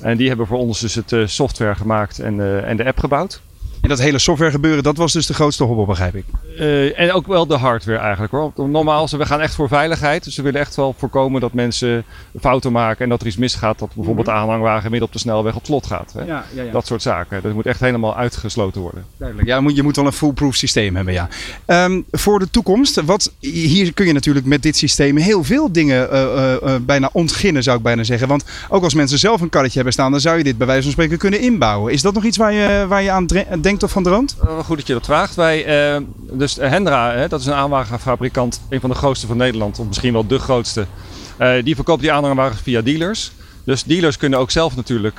[0.00, 3.40] En die hebben voor ons dus het software gemaakt en, en de app gebouwd.
[3.88, 6.24] En dat hele software gebeuren, dat was dus de grootste hobbel, begrijp ik.
[6.58, 8.52] Uh, en ook wel de hardware eigenlijk hoor.
[8.68, 10.24] Normaal, we gaan echt voor veiligheid.
[10.24, 12.04] Dus we willen echt wel voorkomen dat mensen
[12.40, 13.78] fouten maken en dat er iets misgaat.
[13.78, 16.12] Dat bijvoorbeeld de aanhangwagen midden op de snelweg op slot gaat.
[16.12, 16.24] Hè?
[16.24, 16.72] Ja, ja, ja.
[16.72, 17.42] Dat soort zaken.
[17.42, 19.04] Dat moet echt helemaal uitgesloten worden.
[19.16, 19.48] Duidelijk.
[19.48, 21.28] Ja, je moet, je moet wel een foolproof systeem hebben, ja.
[21.66, 26.08] Um, voor de toekomst, wat, hier kun je natuurlijk met dit systeem heel veel dingen
[26.12, 28.28] uh, uh, bijna ontginnen, zou ik bijna zeggen.
[28.28, 30.82] Want ook als mensen zelf een karretje hebben staan, dan zou je dit bij wijze
[30.82, 31.92] van spreken kunnen inbouwen.
[31.92, 33.26] Is dat nog iets waar je, waar je aan
[33.60, 34.36] denkt of van droomt?
[34.64, 35.34] goed dat je dat vraagt.
[35.34, 35.66] Wij,
[36.32, 40.12] dus Hendra, hè, dat is een aanwagenfabrikant, een van de grootste van Nederland, of misschien
[40.12, 40.86] wel de grootste.
[41.64, 43.32] die verkoopt die aanhangwagens via dealers.
[43.64, 45.18] Dus dealers kunnen ook zelf natuurlijk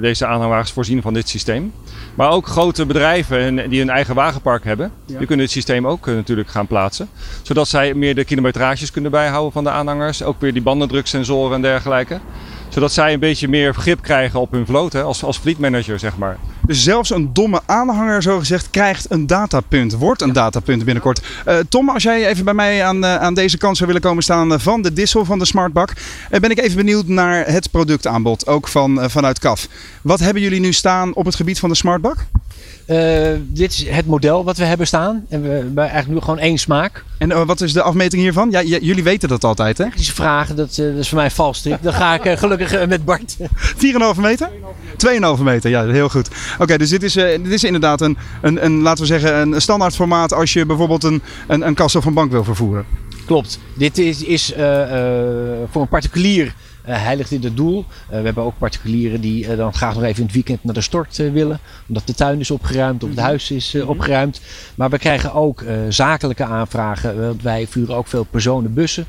[0.00, 1.72] deze aanhangwagens voorzien van dit systeem.
[2.14, 6.48] Maar ook grote bedrijven die een eigen wagenpark hebben, die kunnen dit systeem ook natuurlijk
[6.48, 7.08] gaan plaatsen.
[7.42, 10.22] Zodat zij meer de kilometrages kunnen bijhouden van de aanhangers.
[10.22, 12.20] Ook weer die bandendruksensoren en dergelijke
[12.68, 16.16] zodat zij een beetje meer grip krijgen op hun vloot, hè, als, als fleetmanager zeg
[16.16, 16.38] maar.
[16.66, 21.22] Dus zelfs een domme aanhanger, zo gezegd, krijgt een datapunt, wordt een datapunt binnenkort.
[21.48, 24.22] Uh, Tom, als jij even bij mij aan, uh, aan deze kant zou willen komen
[24.22, 25.92] staan van de Dissel, van de Smartbak,
[26.30, 29.68] uh, ben ik even benieuwd naar het productaanbod, ook van, vanuit CAF.
[30.02, 32.26] Wat hebben jullie nu staan op het gebied van de Smartbak?
[32.86, 35.26] Uh, dit is het model wat we hebben staan.
[35.28, 37.04] En we hebben eigenlijk nu gewoon één smaak.
[37.18, 38.50] En uh, wat is de afmeting hiervan?
[38.50, 39.84] Ja, jullie weten dat altijd, hè?
[39.84, 41.62] Technische vragen, dat, uh, dat is voor mij vals.
[41.62, 43.36] Dan ga ik gelukkig met Bart.
[44.16, 44.48] 4,5 meter?
[45.36, 46.28] 2,5 meter, ja, heel goed.
[46.58, 49.94] Oké, dus dit is, dit is inderdaad een, een, een, laten we zeggen, een standaard
[49.94, 52.84] formaat als je bijvoorbeeld een, een, een kast of een bank wil vervoeren.
[53.26, 53.58] Klopt.
[53.74, 54.52] Dit is, is
[55.70, 56.54] voor een particulier
[56.88, 57.78] uh, heiligt in het doel.
[57.78, 60.74] Uh, we hebben ook particulieren die uh, dan graag nog even in het weekend naar
[60.74, 61.60] de stort willen.
[61.88, 63.26] Omdat de tuin is opgeruimd of het mhm.
[63.26, 63.88] huis is mhm.
[63.88, 64.40] opgeruimd.
[64.74, 67.20] Maar we krijgen ook zakelijke aanvragen.
[67.20, 69.06] Want wij vuren ook veel personenbussen.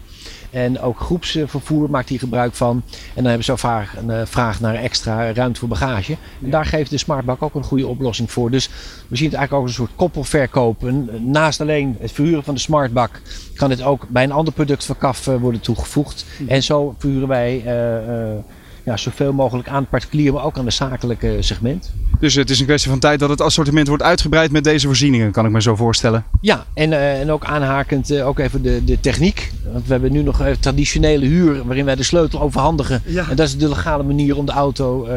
[0.50, 2.84] En ook groepsvervoer maakt hier gebruik van.
[2.92, 6.18] En dan hebben ze vaak een eh, vraag naar extra ruimte voor bagage.
[6.44, 8.52] En daar geeft de Smartbak ook een goede oplossing voor.
[8.52, 8.70] Dus
[9.08, 10.92] we zien het eigenlijk ook als een soort koppelverkoop.
[11.20, 13.22] Naast alleen het verhuren van de Smartbak
[13.56, 16.26] kan dit ook bij een ander product van KAF eh, worden toegevoegd.
[16.40, 16.50] Mhm.
[16.50, 18.40] En zo verhuren wij uh,
[18.88, 21.94] ja, zoveel mogelijk aan het particulier, maar ook aan de zakelijke segment.
[22.20, 25.32] Dus het is een kwestie van tijd dat het assortiment wordt uitgebreid met deze voorzieningen,
[25.32, 26.26] kan ik me zo voorstellen.
[26.42, 29.52] Ja, en, uh, en ook aanhakend uh, ook even de, de techniek.
[29.72, 33.02] Want we hebben nu nog uh, traditionele huur waarin wij de sleutel overhandigen.
[33.06, 33.30] Ja.
[33.30, 35.08] En dat is de legale manier om de auto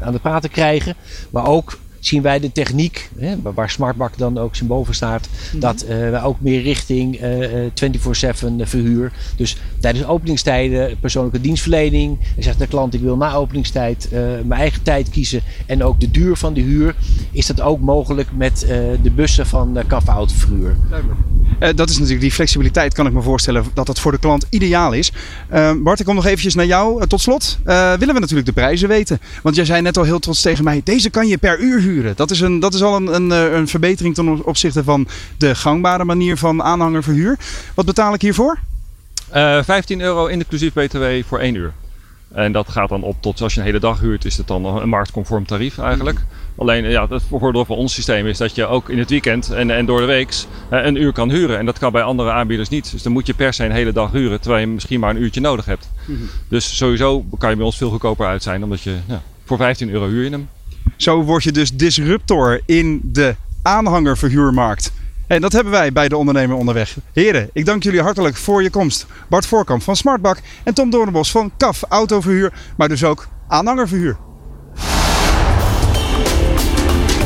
[0.00, 0.94] aan de praat te krijgen.
[1.30, 5.60] Maar ook zien wij de techniek, hè, waar Smartbak dan ook symbool voor staat, mhm.
[5.60, 9.12] dat uh, wij ook meer richting uh, eh, 24-7 eh, verhuur.
[9.36, 12.18] Dus tijdens openingstijden, persoonlijke dienstverlening.
[12.36, 14.08] En zegt de klant, ik wil na openingstijd
[14.44, 15.42] mijn eigen tijd kiezen.
[15.66, 16.94] En ook de duur van de huur.
[17.32, 18.66] Is dat ook mogelijk met
[19.02, 20.76] de bussen van uh, Autoverhuur.
[21.58, 24.92] dat is natuurlijk die flexibiliteit, kan ik me voorstellen, dat dat voor de klant ideaal
[24.92, 25.12] is.
[25.82, 27.06] Bart, ik kom nog eventjes naar jou.
[27.06, 29.20] tot slot willen we natuurlijk de prijzen weten.
[29.42, 31.95] Want jij zei net al heel trots tegen mij, deze kan je per uur huren.
[32.16, 35.54] Dat is, een, dat is al een, een, eh, een verbetering ten opzichte van de
[35.54, 37.38] gangbare manier van aanhangerverhuur.
[37.74, 38.58] Wat betaal ik hiervoor?
[39.34, 41.72] Uh, eh, 15 euro inclusief BTW voor 1 uur.
[42.32, 44.64] En dat gaat dan op tot, als je een hele dag huurt, is het dan
[44.64, 46.18] een marktconform tarief eigenlijk.
[46.18, 46.24] Mm.
[46.56, 49.70] Alleen ja, het voordeel van ons systeem is dat je ook in het weekend en,
[49.70, 50.34] en door de week
[50.72, 51.58] uh, een uur kan huren.
[51.58, 52.90] En dat kan bij andere aanbieders niet.
[52.90, 55.22] Dus dan moet je per se een hele dag huren, terwijl je misschien maar een
[55.22, 55.90] uurtje nodig hebt.
[56.04, 56.28] Mm-hmm.
[56.48, 59.90] Dus sowieso kan je bij ons veel goedkoper uit zijn, omdat je ja, voor 15
[59.90, 60.48] euro huur je hem.
[60.96, 64.92] Zo word je dus disruptor in de aanhangerverhuurmarkt.
[65.26, 66.96] En dat hebben wij bij de ondernemer onderweg.
[67.12, 69.06] Heren, ik dank jullie hartelijk voor je komst.
[69.28, 74.16] Bart Voorkamp van Smartbak en Tom Doornbos van KAF Autoverhuur, maar dus ook aanhangerverhuur.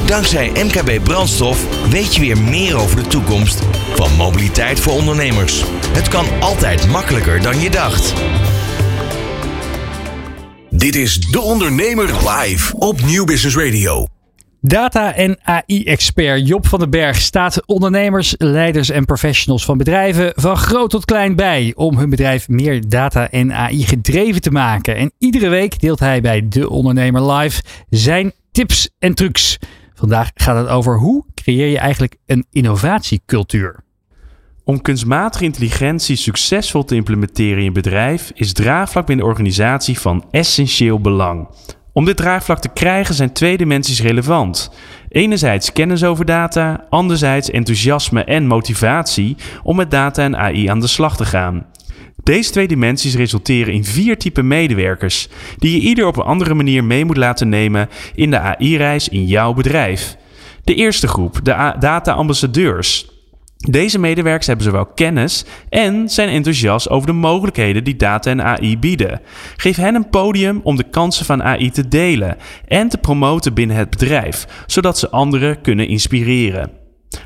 [0.06, 3.62] Dankzij MKB Brandstof weet je weer meer over de toekomst
[3.94, 5.64] van mobiliteit voor ondernemers.
[5.92, 8.14] Het kan altijd makkelijker dan je dacht.
[10.80, 14.06] Dit is De Ondernemer live op Nieuw Business Radio.
[14.60, 20.56] Data- en AI-expert Job van den Berg staat ondernemers, leiders en professionals van bedrijven van
[20.56, 24.96] groot tot klein bij om hun bedrijf meer data- en AI gedreven te maken.
[24.96, 29.58] En iedere week deelt hij bij De Ondernemer Live zijn tips en trucs.
[29.94, 33.84] Vandaag gaat het over hoe creëer je eigenlijk een innovatiecultuur.
[34.70, 40.24] Om kunstmatige intelligentie succesvol te implementeren in je bedrijf is draagvlak binnen de organisatie van
[40.30, 41.48] essentieel belang.
[41.92, 44.70] Om dit draagvlak te krijgen zijn twee dimensies relevant.
[45.08, 50.86] Enerzijds kennis over data, anderzijds enthousiasme en motivatie om met data en AI aan de
[50.86, 51.66] slag te gaan.
[52.22, 55.28] Deze twee dimensies resulteren in vier typen medewerkers,
[55.58, 59.26] die je ieder op een andere manier mee moet laten nemen in de AI-reis in
[59.26, 60.16] jouw bedrijf.
[60.64, 63.09] De eerste groep, de data-ambassadeurs.
[63.68, 68.78] Deze medewerkers hebben zowel kennis en zijn enthousiast over de mogelijkheden die data en AI
[68.78, 69.20] bieden.
[69.56, 73.76] Geef hen een podium om de kansen van AI te delen en te promoten binnen
[73.76, 76.70] het bedrijf, zodat ze anderen kunnen inspireren.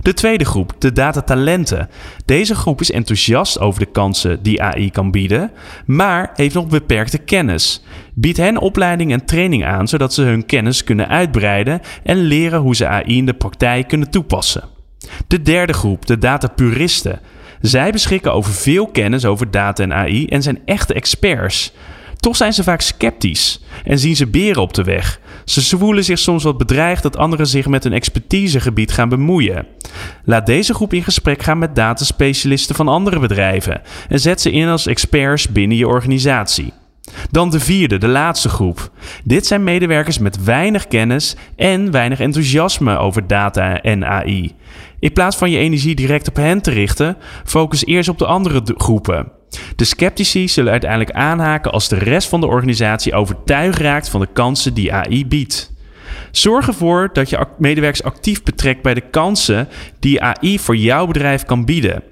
[0.01, 1.89] De tweede groep, de datatalenten.
[2.25, 5.51] Deze groep is enthousiast over de kansen die AI kan bieden,
[5.87, 7.85] maar heeft nog beperkte kennis.
[8.15, 12.77] Bied hen opleiding en training aan zodat ze hun kennis kunnen uitbreiden en leren hoe
[12.77, 14.74] ze AI in de praktijk kunnen toepassen.
[15.27, 17.21] De derde groep, de datapuristen.
[17.61, 21.73] Zij beschikken over veel kennis over data en AI en zijn echte experts.
[22.17, 25.21] Toch zijn ze vaak sceptisch en zien ze beren op de weg.
[25.45, 29.67] Ze voelen zich soms wat bedreigd dat anderen zich met hun expertisegebied gaan bemoeien.
[30.25, 34.69] Laat deze groep in gesprek gaan met dataspecialisten van andere bedrijven en zet ze in
[34.69, 36.73] als experts binnen je organisatie.
[37.31, 38.91] Dan de vierde, de laatste groep.
[39.25, 44.55] Dit zijn medewerkers met weinig kennis en weinig enthousiasme over data en AI.
[45.05, 48.63] In plaats van je energie direct op hen te richten, focus eerst op de andere
[48.77, 49.33] groepen.
[49.77, 54.29] De sceptici zullen uiteindelijk aanhaken als de rest van de organisatie overtuigd raakt van de
[54.33, 55.73] kansen die AI biedt.
[56.31, 59.69] Zorg ervoor dat je medewerkers actief betrekt bij de kansen
[60.01, 62.03] die AI voor jouw bedrijf kan bieden.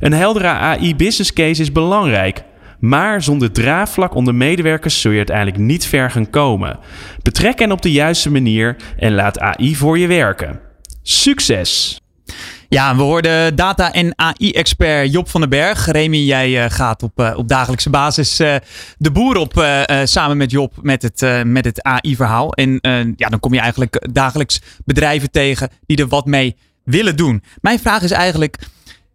[0.00, 2.42] Een heldere AI-business case is belangrijk,
[2.80, 6.78] maar zonder draagvlak onder medewerkers zul je uiteindelijk niet ver gaan komen.
[7.22, 10.60] Betrek hen op de juiste manier en laat AI voor je werken.
[11.02, 12.02] Succes!
[12.74, 15.86] Ja, we hoorden data- en AI-expert Job van den Berg.
[15.86, 18.54] Remy, jij uh, gaat op, uh, op dagelijkse basis uh,
[18.98, 19.52] de boer op
[20.04, 22.52] samen met Job met het, met het AI-verhaal.
[22.52, 22.78] En
[23.16, 27.42] ja, dan kom je eigenlijk dagelijks bedrijven tegen die er wat mee willen doen.
[27.60, 28.58] Mijn vraag is eigenlijk,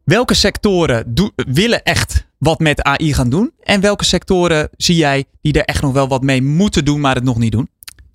[0.04, 3.52] welke sectoren willen echt wat met AI gaan doen?
[3.64, 7.16] En welke sectoren zie jij die er echt nog wel wat mee moeten doen, maar
[7.16, 7.70] het nog niet doen?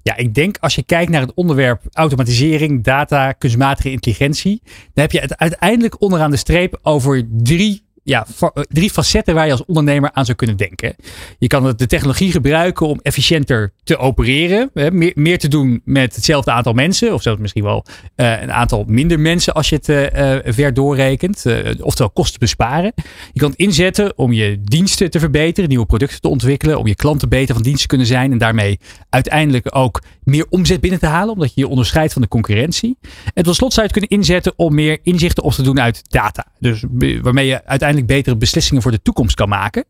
[0.04, 5.12] Ja, ik denk als je kijkt naar het onderwerp automatisering, data, kunstmatige intelligentie, dan heb
[5.12, 9.64] je het uiteindelijk onderaan de streep over drie ja, eh, drie facetten waar je als
[9.64, 10.94] ondernemer aan zou kunnen denken.
[11.38, 14.70] Je kan de technologie gebruiken om efficiënter te opereren.
[14.74, 17.14] Meer, meer te doen met hetzelfde aantal mensen.
[17.14, 17.84] Of zelfs misschien wel
[18.16, 21.44] uh, een aantal minder mensen als je het uh, ver doorrekent.
[21.46, 22.92] Uh, oftewel kosten besparen.
[23.32, 25.68] Je kan het inzetten om je diensten te verbeteren.
[25.68, 26.78] Nieuwe producten te ontwikkelen.
[26.78, 28.32] Om je klanten beter van dienst te kunnen zijn.
[28.32, 28.78] En daarmee
[29.10, 31.34] uiteindelijk ook meer omzet binnen te halen.
[31.34, 32.98] Omdat je je onderscheidt van de concurrentie.
[33.34, 36.02] En tot slot zou je het kunnen inzetten om meer inzichten op te doen uit
[36.08, 36.46] data.
[36.58, 36.84] Dus
[37.22, 39.84] waarmee je uiteindelijk betere beslissingen voor de toekomst kan maken.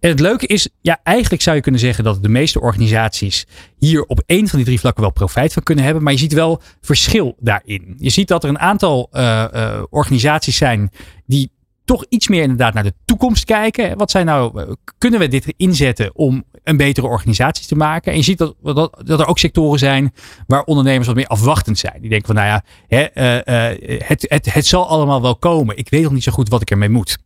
[0.00, 3.46] En het leuke is, ja, eigenlijk zou je kunnen zeggen dat de meeste organisaties
[3.78, 6.02] hier op één van die drie vlakken wel profijt van kunnen hebben.
[6.02, 7.94] Maar je ziet wel verschil daarin.
[7.98, 10.90] Je ziet dat er een aantal uh, uh, organisaties zijn
[11.26, 11.50] die
[11.84, 13.98] toch iets meer inderdaad naar de toekomst kijken.
[13.98, 18.12] Wat zijn nou, eh, kunnen we dit inzetten om een betere organisatie te maken?
[18.12, 20.12] En je ziet dat, dat, dat er ook sectoren zijn
[20.46, 22.00] waar ondernemers wat meer afwachtend zijn.
[22.00, 23.06] Die denken van nou ja, hè,
[23.46, 25.76] uh, uh, het, het, zal allemaal wel komen.
[25.76, 27.18] Ik weet nog niet zo goed wat ik ermee moet.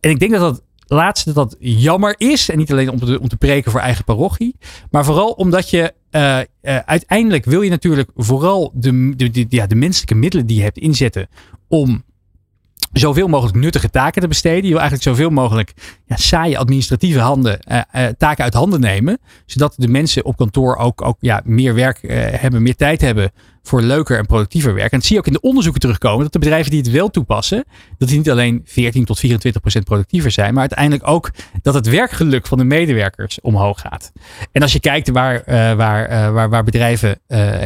[0.00, 2.48] En ik denk dat dat laatste dat jammer is.
[2.48, 4.56] En niet alleen om te, om te preken voor eigen parochie.
[4.90, 5.94] Maar vooral omdat je
[6.84, 10.78] uiteindelijk wil je natuurlijk vooral de, de, de, ja, de menselijke middelen die je hebt
[10.78, 11.28] inzetten
[11.68, 12.04] om
[12.98, 14.62] zoveel mogelijk nuttige taken te besteden.
[14.62, 15.72] Je wil eigenlijk zoveel mogelijk
[16.06, 19.18] ja, saaie administratieve handen, uh, uh, taken uit handen nemen.
[19.46, 23.30] Zodat de mensen op kantoor ook, ook ja, meer werk uh, hebben, meer tijd hebben
[23.62, 24.92] voor leuker en productiever werk.
[24.92, 26.22] En zie je ook in de onderzoeken terugkomen.
[26.22, 27.64] Dat de bedrijven die het wel toepassen,
[27.98, 30.52] dat die niet alleen 14 tot 24 procent productiever zijn.
[30.52, 31.30] Maar uiteindelijk ook
[31.62, 34.12] dat het werkgeluk van de medewerkers omhoog gaat.
[34.52, 35.42] En als je kijkt waar,
[35.76, 37.20] waar, waar, waar bedrijven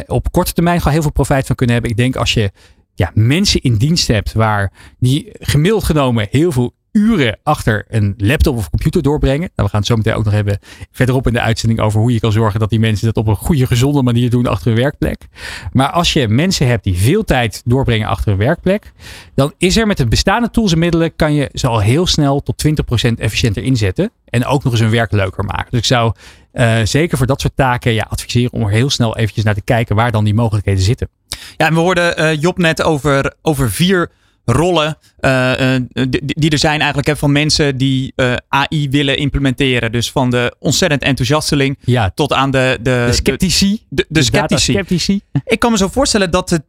[0.07, 1.91] op korte termijn gewoon heel veel profijt van kunnen hebben.
[1.91, 2.51] Ik denk als je
[2.95, 8.57] ja, mensen in dienst hebt waar die gemiddeld genomen heel veel uren achter een laptop
[8.57, 9.39] of computer doorbrengen.
[9.39, 10.59] Nou, we gaan het zo meteen ook nog hebben
[10.91, 13.35] verderop in de uitzending over hoe je kan zorgen dat die mensen dat op een
[13.35, 15.27] goede, gezonde manier doen achter hun werkplek.
[15.71, 18.91] Maar als je mensen hebt die veel tijd doorbrengen achter hun werkplek,
[19.35, 22.41] dan is er met de bestaande tools en middelen kan je ze al heel snel
[22.43, 24.11] tot 20% efficiënter inzetten.
[24.25, 25.67] En ook nog eens hun werk leuker maken.
[25.69, 26.13] Dus ik zou
[26.53, 29.61] uh, zeker voor dat soort taken ja, adviseren om er heel snel eventjes naar te
[29.61, 31.09] kijken waar dan die mogelijkheden zitten.
[31.57, 34.11] Ja, en we hoorden uh, Job net over, over vier
[34.45, 39.91] rollen uh, die, die, er zijn eigenlijk hè, van mensen die uh, AI willen implementeren.
[39.91, 42.11] Dus van de ontzettend enthousiasteling ja.
[42.15, 42.77] tot aan de...
[42.81, 43.83] De, de sceptici.
[43.89, 44.71] De, de, de sceptici.
[44.71, 45.21] sceptici.
[45.43, 46.63] Ik kan me zo voorstellen dat, het,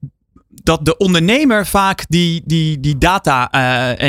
[0.49, 3.51] dat de ondernemer vaak die, die, die data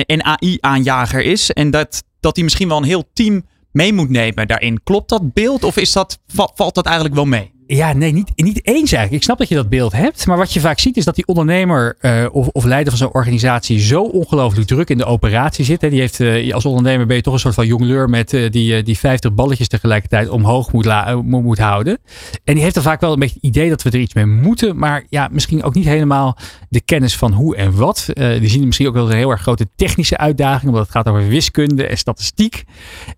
[0.06, 1.52] en AI-aanjager is.
[1.52, 4.84] En dat, dat hij misschien wel een heel team mee moet nemen daarin.
[4.84, 7.52] Klopt dat beeld of is dat, valt dat eigenlijk wel mee?
[7.76, 9.12] Ja, nee, niet, niet eens eigenlijk.
[9.12, 10.26] Ik snap dat je dat beeld hebt.
[10.26, 13.14] Maar wat je vaak ziet is dat die ondernemer uh, of, of leider van zo'n
[13.14, 15.82] organisatie zo ongelooflijk druk in de operatie zit.
[15.82, 15.90] Hè.
[15.90, 18.84] Die heeft, uh, als ondernemer ben je toch een soort van jongleur met uh, die,
[18.84, 21.98] die 50 balletjes tegelijkertijd omhoog moet, la, moet houden.
[22.44, 24.26] En die heeft dan vaak wel een beetje het idee dat we er iets mee
[24.26, 24.78] moeten.
[24.78, 26.38] Maar ja, misschien ook niet helemaal
[26.70, 28.10] de kennis van hoe en wat.
[28.14, 30.68] die zien misschien ook wel een heel erg grote technische uitdaging.
[30.68, 32.64] Omdat het gaat over wiskunde en statistiek.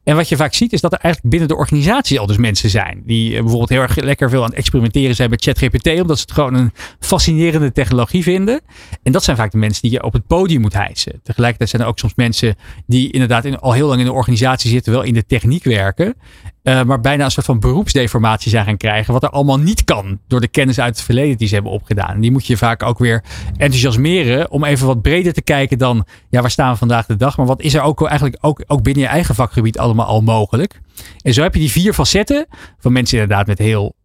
[0.04, 2.70] En wat je vaak ziet is dat er eigenlijk binnen de organisatie al dus mensen
[2.70, 3.02] zijn.
[3.06, 6.54] Die bijvoorbeeld heel erg lekker veel aan experimenteren zijn met ChatGPT, omdat ze het gewoon
[6.54, 8.62] een fascinerende technologie vinden.
[9.04, 11.20] En dat zijn vaak de mensen die je op het podium moet hijsen.
[11.24, 12.56] Tegelijkertijd zijn er ook soms mensen
[12.88, 16.16] die inderdaad in, al heel lang in de organisatie zitten, wel in de techniek werken.
[16.64, 19.14] Uh, maar bijna een soort van beroepsdeformatie zijn gaan krijgen.
[19.14, 22.10] Wat er allemaal niet kan door de kennis uit het verleden die ze hebben opgedaan.
[22.10, 23.24] En die moet je vaak ook weer
[23.58, 27.38] enthousiasmeren om even wat breder te kijken dan, ja, waar staan we vandaag de dag?
[27.38, 30.82] Maar wat is er ook eigenlijk ook, ook binnen je eigen vakgebied allemaal al mogelijk?
[31.22, 32.46] En zo heb je die vier facetten
[32.80, 33.96] van mensen inderdaad met heel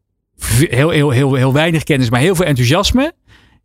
[0.48, 3.12] heel, heel, heel, heel weinig kennis, maar heel veel enthousiasme.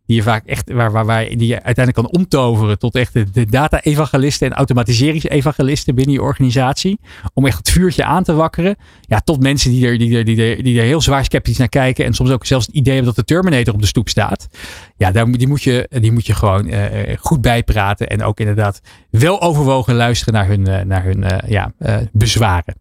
[0.06, 3.46] Die je vaak echt, waar, waar, waar, die je uiteindelijk kan omtoveren tot echt de,
[3.46, 6.98] data-evangelisten en automatiserings-evangelisten binnen je organisatie.
[7.34, 8.76] Om echt het vuurtje aan te wakkeren.
[9.00, 12.04] Ja, tot mensen die er, die, er, die, die er heel zwaar sceptisch naar kijken.
[12.04, 14.48] En soms ook zelfs het idee hebben dat de Terminator op de stoep staat.
[14.96, 16.80] Ja, daar, die, moet je, die moet je gewoon uh,
[17.18, 18.08] goed bijpraten.
[18.08, 21.72] En ook inderdaad wel overwogen luisteren naar hun, uh, naar hun ja,
[22.12, 22.74] bezwaren.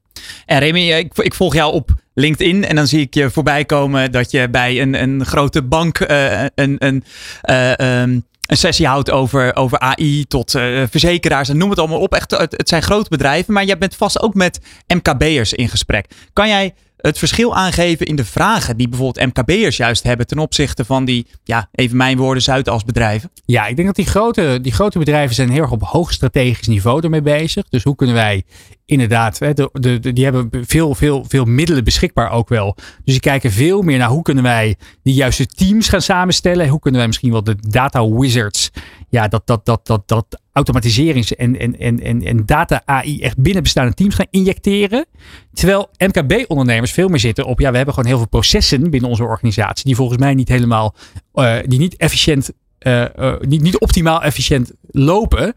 [0.45, 2.65] En Remy, ik, ik volg jou op LinkedIn.
[2.65, 6.41] En dan zie ik je voorbij komen dat je bij een, een grote bank uh,
[6.56, 7.04] een, een,
[7.49, 10.51] uh, um, een sessie houdt over, over AI tot
[10.89, 12.13] verzekeraars en noem het allemaal op.
[12.13, 16.06] Echt, het, zijn grote bedrijven, maar jij bent vast ook met MKB'ers in gesprek.
[16.34, 20.86] Kan jij het verschil aangeven in de vragen die bijvoorbeeld MKB'ers juist hebben ten opzichte
[20.86, 23.32] van die, ja, even mijn woorden, Zuidas bedrijven?
[23.45, 26.67] Ja, ik denk dat die grote, die grote bedrijven zijn heel erg op hoog strategisch
[26.67, 27.63] niveau ermee bezig.
[27.69, 28.43] Dus hoe kunnen wij
[28.86, 32.76] inderdaad, de, de, die hebben veel, veel, veel middelen beschikbaar ook wel.
[32.76, 36.67] Dus die kijken veel meer naar hoe kunnen wij die juiste teams gaan samenstellen.
[36.67, 38.71] Hoe kunnen wij misschien wel de data wizards,
[39.10, 43.63] ja, dat, dat, dat, dat, dat automatiserings- en, en, en, en data AI echt binnen
[43.63, 45.06] bestaande teams gaan injecteren.
[45.54, 49.24] Terwijl MKB-ondernemers veel meer zitten op, ja, we hebben gewoon heel veel processen binnen onze
[49.24, 50.95] organisatie die volgens mij niet helemaal,
[51.34, 55.54] uh, die niet efficiënt, uh, uh, niet, niet optimaal efficiënt lopen.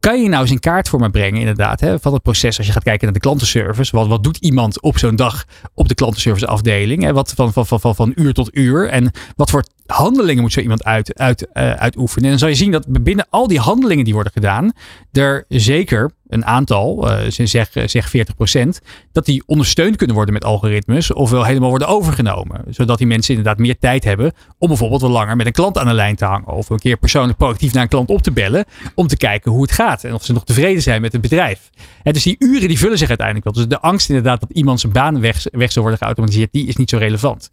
[0.00, 2.66] Kan je nou eens in kaart voor me brengen, inderdaad, hè, van het proces als
[2.66, 3.96] je gaat kijken naar de klantenservice?
[3.96, 7.02] Wat, wat doet iemand op zo'n dag op de klantenservice afdeling?
[7.02, 7.12] Hè?
[7.12, 8.88] Wat van, van, van, van, van uur tot uur?
[8.88, 12.24] En wat voor handelingen moet zo iemand uit, uit, uh, uitoefenen?
[12.24, 14.72] En dan zal je zien dat binnen al die handelingen die worden gedaan,
[15.12, 18.68] er zeker een aantal, zeg, zeg 40%,
[19.12, 22.64] dat die ondersteund kunnen worden met algoritmes ofwel helemaal worden overgenomen.
[22.68, 25.86] Zodat die mensen inderdaad meer tijd hebben om bijvoorbeeld wat langer met een klant aan
[25.86, 26.48] de lijn te hangen.
[26.48, 28.64] Of een keer persoonlijk proactief naar een klant op te bellen
[28.94, 30.04] om te kijken hoe het gaat.
[30.04, 31.70] En of ze nog tevreden zijn met het bedrijf.
[32.02, 33.54] En dus die uren die vullen zich uiteindelijk wel.
[33.54, 36.76] Dus de angst inderdaad dat iemand zijn baan weg, weg zou worden geautomatiseerd, die is
[36.76, 37.50] niet zo relevant.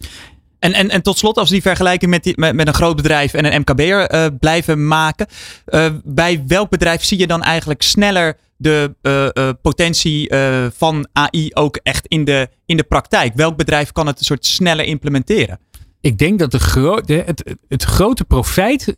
[0.60, 3.34] En, en, en tot slot, als we die vergelijking met, die, met, een groot bedrijf
[3.34, 5.28] en een MKB'er uh, blijven maken.
[5.68, 8.96] Uh, bij welk bedrijf zie je dan eigenlijk sneller de
[9.34, 10.34] uh, potentie
[10.76, 13.34] van AI ook echt in de, in de praktijk?
[13.36, 15.60] Welk bedrijf kan het een soort sneller implementeren?
[16.02, 18.96] Ik denk dat de het, het grote profijt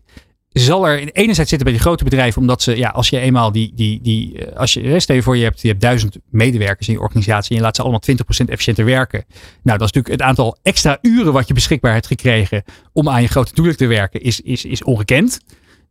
[0.51, 3.71] zal er enerzijds zitten bij die grote bedrijven, omdat ze, ja, als je eenmaal die,
[3.75, 7.55] die, die als je voor, je hebt, je hebt duizend medewerkers in je organisatie en
[7.55, 9.25] je laat ze allemaal 20% efficiënter werken.
[9.63, 13.21] Nou, dat is natuurlijk het aantal extra uren wat je beschikbaar hebt gekregen om aan
[13.21, 15.39] je grote doelen te werken, is, is, is ongekend.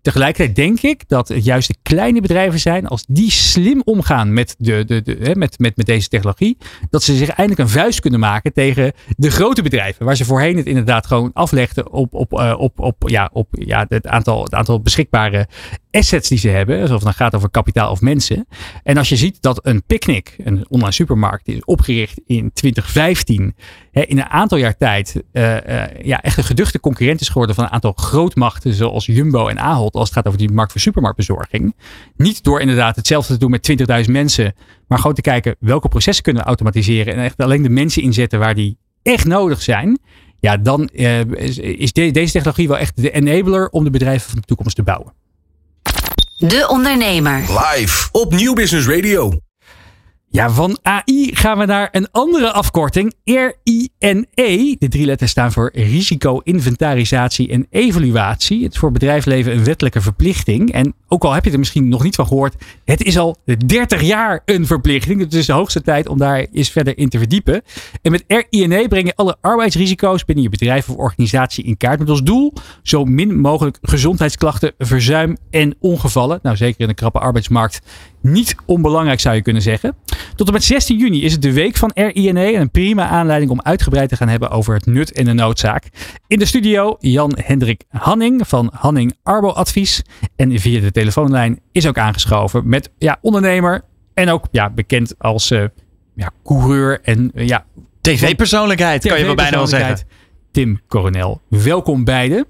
[0.02, 4.54] Tegelijkertijd denk ik dat het juist de kleine bedrijven zijn, als die slim omgaan met,
[4.58, 6.56] de, de, de, met, met, met deze technologie,
[6.90, 10.04] dat ze zich eindelijk een vuist kunnen maken tegen de grote bedrijven.
[10.04, 13.86] Waar ze voorheen het inderdaad gewoon aflegden op, op, uh, op, op, ja, op ja,
[13.88, 15.48] het, aantal, het aantal beschikbare
[15.90, 16.82] assets die ze hebben.
[16.82, 18.46] Of het dan gaat over kapitaal of mensen.
[18.82, 23.54] En als je ziet dat een Picnic, een online supermarkt, is opgericht in 2015,
[23.89, 27.54] hè, in een aantal jaar tijd uh, uh, ja, echt een geduchte concurrent is geworden
[27.54, 30.80] van een aantal grootmachten zoals Jumbo en Ahold als het gaat over die markt voor
[30.80, 31.74] supermarktbezorging.
[32.16, 34.54] Niet door inderdaad hetzelfde te doen met 20.000 mensen,
[34.86, 38.38] maar gewoon te kijken welke processen kunnen we automatiseren en echt alleen de mensen inzetten
[38.38, 39.98] waar die echt nodig zijn.
[40.40, 41.20] Ja, dan uh,
[41.78, 44.82] is de, deze technologie wel echt de enabler om de bedrijven van de toekomst te
[44.82, 45.12] bouwen.
[46.38, 47.38] De Ondernemer.
[47.38, 49.40] Live op Nieuw Business Radio.
[50.32, 54.76] Ja, van AI gaan we naar een andere afkorting, RINE.
[54.78, 58.62] De drie letters staan voor risico, inventarisatie en evaluatie.
[58.62, 60.72] Het is voor bedrijfsleven een wettelijke verplichting.
[60.72, 64.02] En ook al heb je er misschien nog niet van gehoord, het is al 30
[64.02, 65.20] jaar een verplichting.
[65.20, 67.62] Het is de hoogste tijd om daar eens verder in te verdiepen.
[68.02, 71.98] En met RINE breng je alle arbeidsrisico's binnen je bedrijf of organisatie in kaart.
[71.98, 76.38] Met als doel zo min mogelijk gezondheidsklachten, verzuim en ongevallen.
[76.42, 77.80] Nou, zeker in een krappe arbeidsmarkt
[78.22, 79.96] niet onbelangrijk zou je kunnen zeggen.
[80.34, 82.52] Tot en met 16 juni is het de week van RINE.
[82.54, 85.88] En een prima aanleiding om uitgebreid te gaan hebben over het nut en de noodzaak.
[86.26, 90.02] In de studio Jan-Hendrik Hanning van Hanning Arbo Advies.
[90.36, 95.50] En via de telefoonlijn is ook aangeschoven met ja, ondernemer en ook ja, bekend als
[95.50, 95.64] uh,
[96.14, 97.64] ja, coureur en uh, ja,
[98.00, 100.06] TV-persoonlijkheid, kan je wel bijna wel zeggen.
[100.50, 102.46] Tim Coronel, welkom beiden.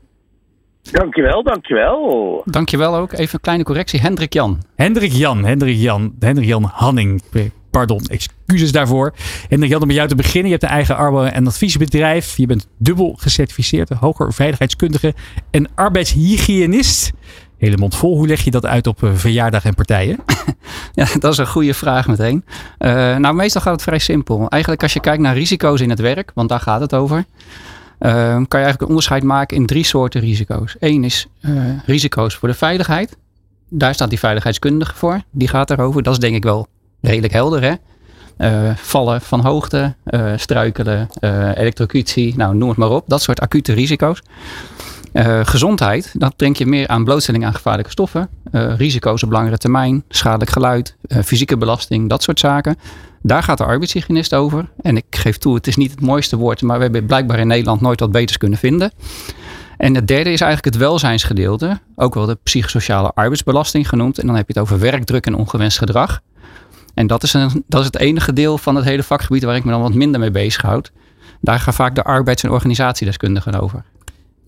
[0.82, 2.42] Dankjewel, dankjewel.
[2.44, 3.12] Dankjewel ook.
[3.12, 4.00] Even een kleine correctie.
[4.00, 4.58] Hendrik Jan.
[4.76, 7.22] Hendrik Jan, Hendrik Jan, Hendrik Jan Hanning.
[7.70, 9.12] Pardon, excuses daarvoor.
[9.48, 10.44] Hendrik Jan, om bij jou te beginnen.
[10.44, 12.36] Je hebt een eigen arbo- en adviesbedrijf.
[12.36, 15.14] Je bent dubbel gecertificeerd, hoger veiligheidskundige
[15.50, 17.12] en arbeidshygiënist.
[17.58, 18.16] Hele mond vol.
[18.16, 20.18] Hoe leg je dat uit op verjaardag en partijen?
[20.94, 22.44] ja, dat is een goede vraag meteen.
[22.78, 24.48] Uh, nou, meestal gaat het vrij simpel.
[24.48, 27.24] Eigenlijk als je kijkt naar risico's in het werk, want daar gaat het over.
[28.00, 30.76] Uh, kan je eigenlijk een onderscheid maken in drie soorten risico's.
[30.78, 33.16] Eén is uh, risico's voor de veiligheid.
[33.68, 35.20] Daar staat die veiligheidskundige voor.
[35.30, 36.02] Die gaat daarover.
[36.02, 36.66] Dat is denk ik wel
[37.00, 37.62] redelijk helder.
[37.62, 37.74] Hè?
[38.38, 39.94] Uh, vallen van hoogte,
[40.36, 41.08] struikelen,
[41.54, 43.04] elektrocutie, nou noem het maar op.
[43.06, 44.22] Dat soort acute risico's.
[45.42, 48.28] Gezondheid, dat denk je meer aan blootstelling aan gevaarlijke stoffen.
[48.52, 52.76] risico's op langere termijn, schadelijk geluid, fysieke belasting, dat soort zaken.
[53.22, 54.68] Daar gaat de arbeidshygiënist over.
[54.82, 57.46] En ik geef toe, het is niet het mooiste woord, maar we hebben blijkbaar in
[57.46, 58.92] Nederland nooit wat beters kunnen vinden.
[59.76, 64.18] En het derde is eigenlijk het welzijnsgedeelte, ook wel de psychosociale arbeidsbelasting genoemd.
[64.18, 66.20] En dan heb je het over werkdruk en ongewenst gedrag.
[66.94, 69.64] En dat is, een, dat is het enige deel van het hele vakgebied waar ik
[69.64, 70.92] me dan wat minder mee bezighoud.
[71.40, 73.84] Daar gaan vaak de arbeids- en organisatiedeskundigen over.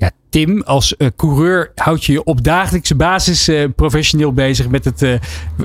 [0.02, 4.84] Ja, Tim, als uh, coureur houd je je op dagelijkse basis uh, professioneel bezig met
[4.84, 5.14] het, uh,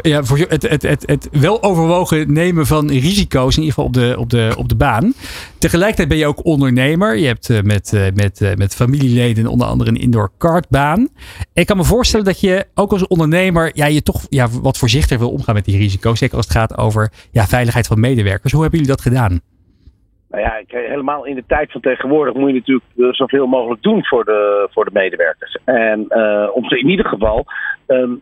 [0.01, 3.93] ja, voor het, het, het, het wel overwogen nemen van risico's, in ieder geval op
[3.93, 5.13] de, op de, op de baan.
[5.57, 7.17] Tegelijkertijd ben je ook ondernemer.
[7.17, 11.09] Je hebt met, met, met familieleden onder andere een indoor kartbaan.
[11.53, 15.19] Ik kan me voorstellen dat je ook als ondernemer ja, je toch ja, wat voorzichtiger
[15.19, 16.19] wil omgaan met die risico's.
[16.19, 18.53] Zeker als het gaat over ja, veiligheid van medewerkers.
[18.53, 19.41] Hoe hebben jullie dat gedaan?
[20.38, 24.25] Nou ja, helemaal in de tijd van tegenwoordig moet je natuurlijk zoveel mogelijk doen voor
[24.25, 25.57] de, voor de medewerkers.
[25.63, 27.45] En uh, om ze in ieder geval
[27.88, 28.21] um,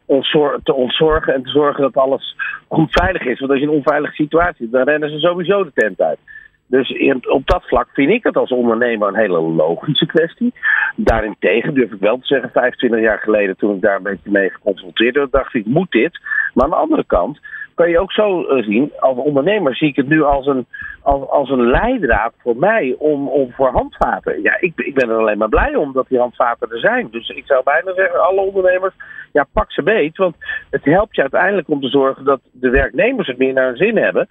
[0.64, 2.36] te ontzorgen en te zorgen dat alles
[2.68, 3.40] goed veilig is.
[3.40, 6.20] Want als je een onveilige situatie hebt, dan rennen ze sowieso de tent uit.
[6.68, 6.98] Dus
[7.28, 10.54] op dat vlak vind ik het als ondernemer een hele logische kwestie.
[10.96, 14.50] Daarentegen durf ik wel te zeggen, 25 jaar geleden toen ik daar een beetje mee
[14.50, 16.20] geconfronteerd werd, dacht ik, moet dit?
[16.54, 17.40] Maar aan de andere kant
[17.76, 20.66] kan je ook zo eh, zien, als ondernemer zie ik het nu als een,
[21.02, 24.42] als, als een leidraad voor mij om, om voor handvaten.
[24.42, 27.08] Ja, ik, ik ben er alleen maar blij om dat die handvaten er zijn.
[27.12, 28.94] Dus ik zou bijna zeggen, alle ondernemers,
[29.32, 30.18] ja, pak ze beet.
[30.18, 30.36] Want
[30.70, 33.98] het helpt je uiteindelijk om te zorgen dat de werknemers het meer naar hun zin
[33.98, 34.28] hebben.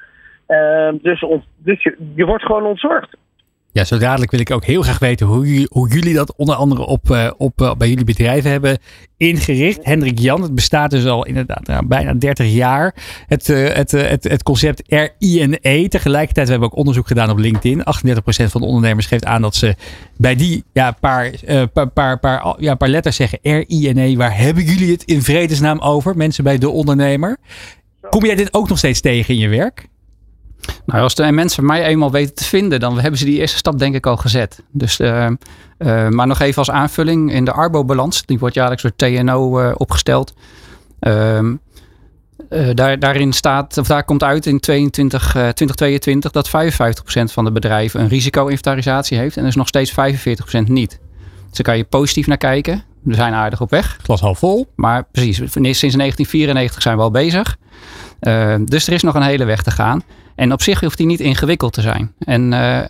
[0.48, 1.26] Uh, dus
[1.56, 3.16] dus je, je wordt gewoon ontzorgd.
[3.74, 6.86] Ja, zo dadelijk wil ik ook heel graag weten hoe, hoe jullie dat onder andere
[6.86, 8.78] op, uh, op, uh, bij jullie bedrijven hebben
[9.16, 9.78] ingericht.
[9.82, 12.94] Hendrik Jan, het bestaat dus al inderdaad nou, bijna 30 jaar.
[13.26, 15.88] Het, uh, het, het, het concept RINE.
[15.88, 17.80] Tegelijkertijd, we hebben ook onderzoek gedaan op LinkedIn.
[17.80, 17.82] 38%
[18.24, 19.74] van de ondernemers geeft aan dat ze
[20.16, 21.30] bij die ja, paar,
[21.72, 24.16] paar, paar, paar, ja, paar letters zeggen RINE.
[24.16, 26.16] Waar hebben jullie het in vredesnaam over?
[26.16, 27.36] Mensen bij de ondernemer.
[28.10, 29.88] Kom jij dit ook nog steeds tegen in je werk?
[30.86, 33.78] Nou, als de mensen mij eenmaal weten te vinden, dan hebben ze die eerste stap
[33.78, 34.62] denk ik al gezet.
[34.70, 35.26] Dus, uh,
[35.78, 39.72] uh, maar nog even als aanvulling in de Arbo-balans, die wordt jaarlijks door TNO uh,
[39.76, 40.34] opgesteld.
[41.00, 41.54] Ehm,
[42.74, 46.50] daar, daarin staat, of daar komt uit in 22, 2022 dat 55%
[47.32, 49.94] van de bedrijven een risico-inventarisatie heeft en er is nog steeds 45%
[50.64, 51.00] niet.
[51.48, 52.82] Dus daar kan je positief naar kijken.
[53.02, 53.98] We zijn aardig op weg.
[54.02, 54.66] Glas half vol.
[54.76, 57.56] Maar precies, sinds 1994 zijn we al bezig.
[58.64, 60.02] dus er is nog een hele weg te gaan.
[60.34, 62.12] En op zich hoeft die niet ingewikkeld te zijn.
[62.18, 62.80] En uh,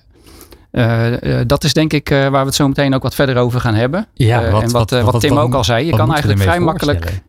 [0.72, 3.74] uh, dat is denk ik waar we het zo meteen ook wat verder over gaan
[3.74, 4.07] hebben.
[4.14, 5.86] Ja, wat, en wat, wat, wat Tim ook al zei.
[5.86, 7.22] Je kan eigenlijk vrij makkelijk.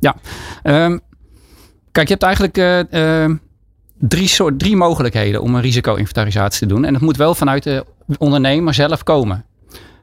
[0.00, 0.16] Ja.
[0.62, 1.00] Um,
[1.92, 2.58] kijk, je hebt eigenlijk
[2.92, 3.36] uh,
[3.98, 6.84] drie, soort, drie mogelijkheden om een risico-inventarisatie te doen.
[6.84, 7.84] En het moet wel vanuit de
[8.18, 9.44] ondernemer zelf komen.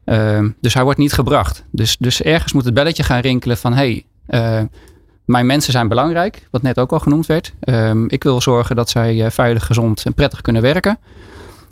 [0.06, 1.66] Uh, dus hij wordt niet gebracht.
[1.72, 4.06] Dus, dus ergens moet het belletje gaan rinkelen van hey,
[5.28, 7.54] mijn mensen zijn belangrijk, wat net ook al genoemd werd.
[7.64, 10.98] Um, ik wil zorgen dat zij uh, veilig, gezond en prettig kunnen werken.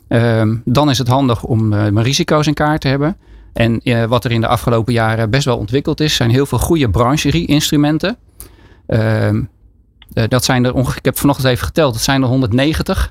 [0.07, 3.17] Um, dan is het handig om uh, mijn risico's in kaart te hebben.
[3.53, 6.57] En uh, wat er in de afgelopen jaren best wel ontwikkeld is, zijn heel veel
[6.57, 8.17] goede brancherie-instrumenten.
[8.87, 9.49] Um,
[10.13, 13.09] dat zijn er ik heb vanochtend even geteld, dat zijn er 190.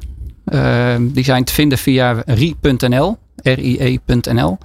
[1.01, 4.59] die zijn te vinden via rie.nl, rie.nl.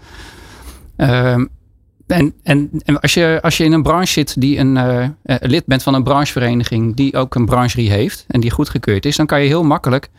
[2.11, 5.65] En, en, en, als, je, als je in een branche zit die een uh, lid
[5.65, 9.41] bent van een branchevereniging die ook een brancherie heeft en die goedgekeurd is, dan kan
[9.41, 10.09] je heel makkelijk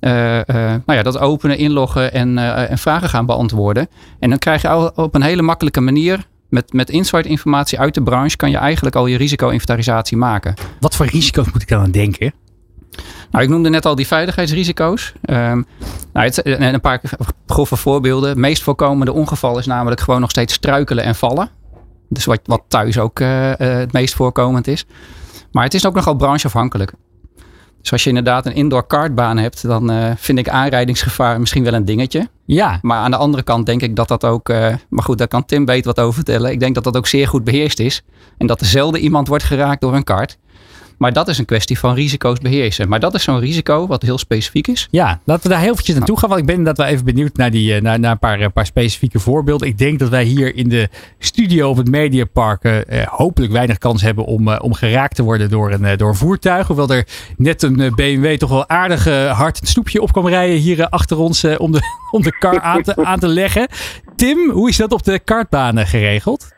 [0.00, 0.12] uh,
[0.46, 3.88] nou ja, dat openen, inloggen en, en, vragen gaan beantwoorden.
[4.18, 8.02] En dan krijg je op een hele makkelijke manier Met, met insight informatie uit de
[8.02, 10.54] branche kan je eigenlijk al je risico-inventarisatie maken.
[10.80, 12.32] Wat voor risico's moet ik dan aan denken?
[13.36, 15.12] Nou, ik noemde net al die veiligheidsrisico's.
[15.22, 15.66] Um,
[16.12, 17.00] nou, het, en een paar
[17.46, 18.28] grove voorbeelden.
[18.28, 21.50] Het meest voorkomende ongeval is namelijk gewoon nog steeds struikelen en vallen.
[22.08, 24.84] Dus wat, wat thuis ook uh, uh, het meest voorkomend is.
[25.52, 26.92] Maar het is ook nogal brancheafhankelijk.
[27.80, 31.74] Dus als je inderdaad een indoor kartbaan hebt, dan uh, vind ik aanrijdingsgevaar misschien wel
[31.74, 32.28] een dingetje.
[32.44, 32.78] Ja.
[32.82, 35.44] Maar aan de andere kant denk ik dat dat ook, uh, maar goed, daar kan
[35.44, 36.50] Tim beter wat over vertellen.
[36.50, 38.02] Ik denk dat dat ook zeer goed beheerst is.
[38.38, 40.38] En dat er zelden iemand wordt geraakt door een kart.
[40.96, 42.88] Maar dat is een kwestie van risico's beheersen.
[42.88, 44.88] Maar dat is zo'n risico wat heel specifiek is.
[44.90, 46.28] Ja, laten we daar heel eventjes naartoe gaan.
[46.28, 49.18] Want ik ben inderdaad wel even benieuwd naar, die, naar, naar een paar, paar specifieke
[49.18, 49.68] voorbeelden.
[49.68, 50.88] Ik denk dat wij hier in de
[51.18, 55.72] studio op het Mediapark eh, hopelijk weinig kans hebben om, om geraakt te worden door
[55.72, 56.66] een, door een voertuig.
[56.66, 60.88] Hoewel er net een BMW toch wel aardig hard een stoepje op kwam rijden hier
[60.88, 61.80] achter ons om, de,
[62.10, 63.68] om de kar aan te, aan te leggen.
[64.16, 66.54] Tim, hoe is dat op de kartbanen geregeld?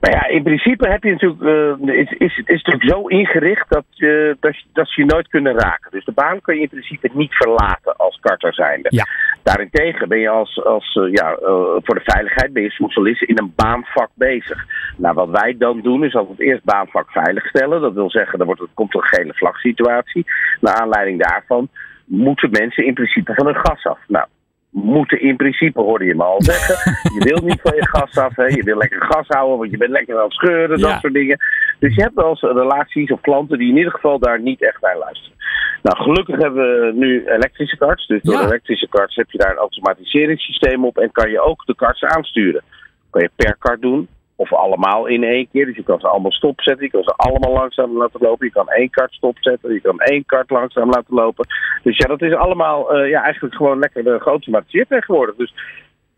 [0.00, 3.84] Nou ja, in principe heb je natuurlijk, uh, is, is, is natuurlijk zo ingericht dat,
[3.96, 5.90] uh, dat, dat ze je nooit kunnen raken.
[5.90, 8.88] Dus de baan kun je in principe niet verlaten als karter zijnde.
[8.90, 9.06] Ja.
[9.42, 11.36] Daarentegen ben je als, als uh, ja,
[11.82, 14.64] voor de veiligheid ben je socialist in een baanvak bezig.
[14.96, 17.80] Nou, wat wij dan doen is altijd eerst baanvak veiligstellen.
[17.80, 20.26] Dat wil zeggen, er wordt, komt een gele vlagsituatie.
[20.60, 21.68] Naar aanleiding daarvan
[22.04, 23.98] moeten mensen in principe van hun gas af.
[24.06, 24.26] Nou,
[24.70, 26.92] moeten in principe, hoorde je me al zeggen.
[27.18, 28.44] Je wil niet van je gas af, hè?
[28.44, 30.88] je wil lekker gas houden, want je bent lekker aan het scheuren, Ja.
[30.90, 31.38] dat soort dingen.
[31.78, 34.80] Dus je hebt wel eens relaties of klanten die in ieder geval daar niet echt
[34.80, 35.38] naar luisteren.
[35.82, 38.06] Nou, gelukkig hebben we nu elektrische karts.
[38.06, 38.44] Dus door Ja.
[38.46, 42.62] elektrische karts heb je daar een automatiseringssysteem op en kan je ook de karts aansturen.
[43.10, 44.08] Kan je per kart doen,
[44.40, 45.66] of allemaal in één keer.
[45.66, 48.46] Dus je kan ze allemaal stopzetten, je kan ze allemaal langzaam laten lopen.
[48.46, 51.46] Je kan één kart stopzetten, je kan één kart langzaam laten lopen.
[51.82, 55.34] Dus ja, dat is allemaal eh, ja, eigenlijk gewoon lekker uh, geautomatiseerd tegenwoordig.
[55.36, 55.54] Dus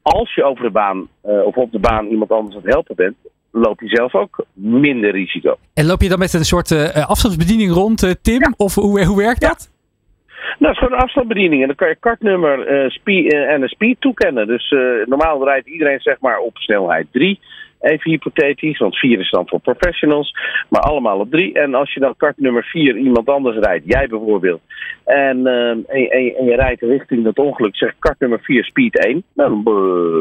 [0.02, 2.96] als je over de baan eh, of op de baan iemand anders aan het helpen
[2.96, 3.16] bent,
[3.50, 5.56] loop je zelf ook minder risico.
[5.74, 8.54] En loop je dan met een soort eh, afstandsbediening rond, eh, Tim?
[8.56, 9.72] Of hoe, hoe werkt dat?
[10.58, 11.60] Nou, het is gewoon een afstandsbediening.
[11.60, 14.46] En dan kan je kartnummer eh, speed, eh, en een speed toekennen.
[14.46, 17.40] Dus eh, normaal rijdt iedereen zeg maar op snelheid 3.
[17.82, 20.34] Even hypothetisch, want 4 is dan voor professionals.
[20.68, 21.54] Maar allemaal op 3.
[21.54, 24.60] En als je dan kartnummer 4 iemand anders rijdt, jij bijvoorbeeld.
[25.04, 25.84] En, eh, en,
[26.36, 29.24] en, je rijdt richting dat ongeluk, zeg kartnummer 4 speed 1.
[29.34, 29.52] Nou,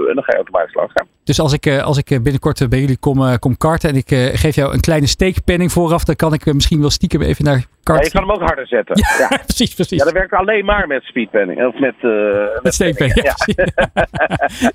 [0.09, 1.07] en dan ga je automatisch langs gaan.
[1.24, 3.95] Dus als ik, eh, als ik eh, binnenkort eh, bij jullie kom, kom karten en
[3.95, 7.66] ik geef jou een kleine steekpenning vooraf, dan kan ik misschien wel stiekem even naar
[7.84, 8.05] Ja, kart.
[8.05, 8.95] je kan hem ook harder zetten.
[9.19, 9.97] Ja, precies, precies.
[9.97, 11.65] Ja, dat werkt alleen maar met speedpenning.
[11.65, 13.36] Of met, eh Met steekpenning, ja,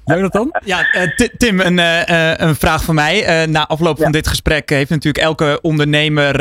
[0.16, 0.54] Jonathan?
[0.64, 3.24] Ja, eh, Ti- Tim, een, eh, een vraag van mij.
[3.24, 6.34] Eh, na afloop van dit gesprek heeft natuurlijk elke ondernemer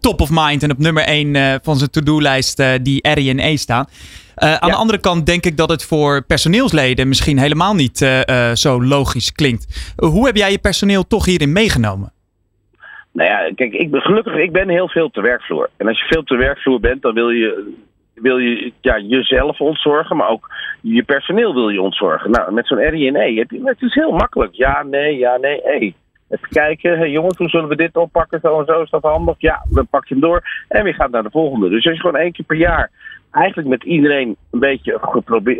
[0.00, 3.86] top of mind en op nummer 1 van zijn to-do-lijst eh, die RINE staan.
[4.34, 8.28] Eh, aan de andere kant denk ik dat het voor personeelsleden misschien helemaal niet eh,
[8.50, 9.92] eh, zo logisch klinkt.
[9.96, 12.12] hoe heb jij je personeel toch hierin meegenomen?
[13.18, 15.68] Nou ja, kijk, ik ben, gelukkig, ik ben heel veel de werkvloer.
[15.76, 17.74] En als je veel de werkvloer bent, dan wil je,
[18.14, 20.48] wil je ja, jezelf ontzorgen, maar ook
[20.80, 22.30] je personeel wil je ontzorgen.
[22.30, 24.54] Nou, met zo'n RINE je, het is heel makkelijk.
[24.54, 25.94] Ja, nee, ja, nee, hé.
[26.28, 28.40] Even kijken, hey, jongens, hoe zullen we dit oppakken?
[28.42, 29.34] Zo en zo, is dat handig?
[29.38, 31.68] Ja, dan pak je hem door en weer gaat naar de volgende.
[31.68, 32.90] Dus als je gewoon één keer per jaar
[33.30, 35.00] eigenlijk met iedereen een beetje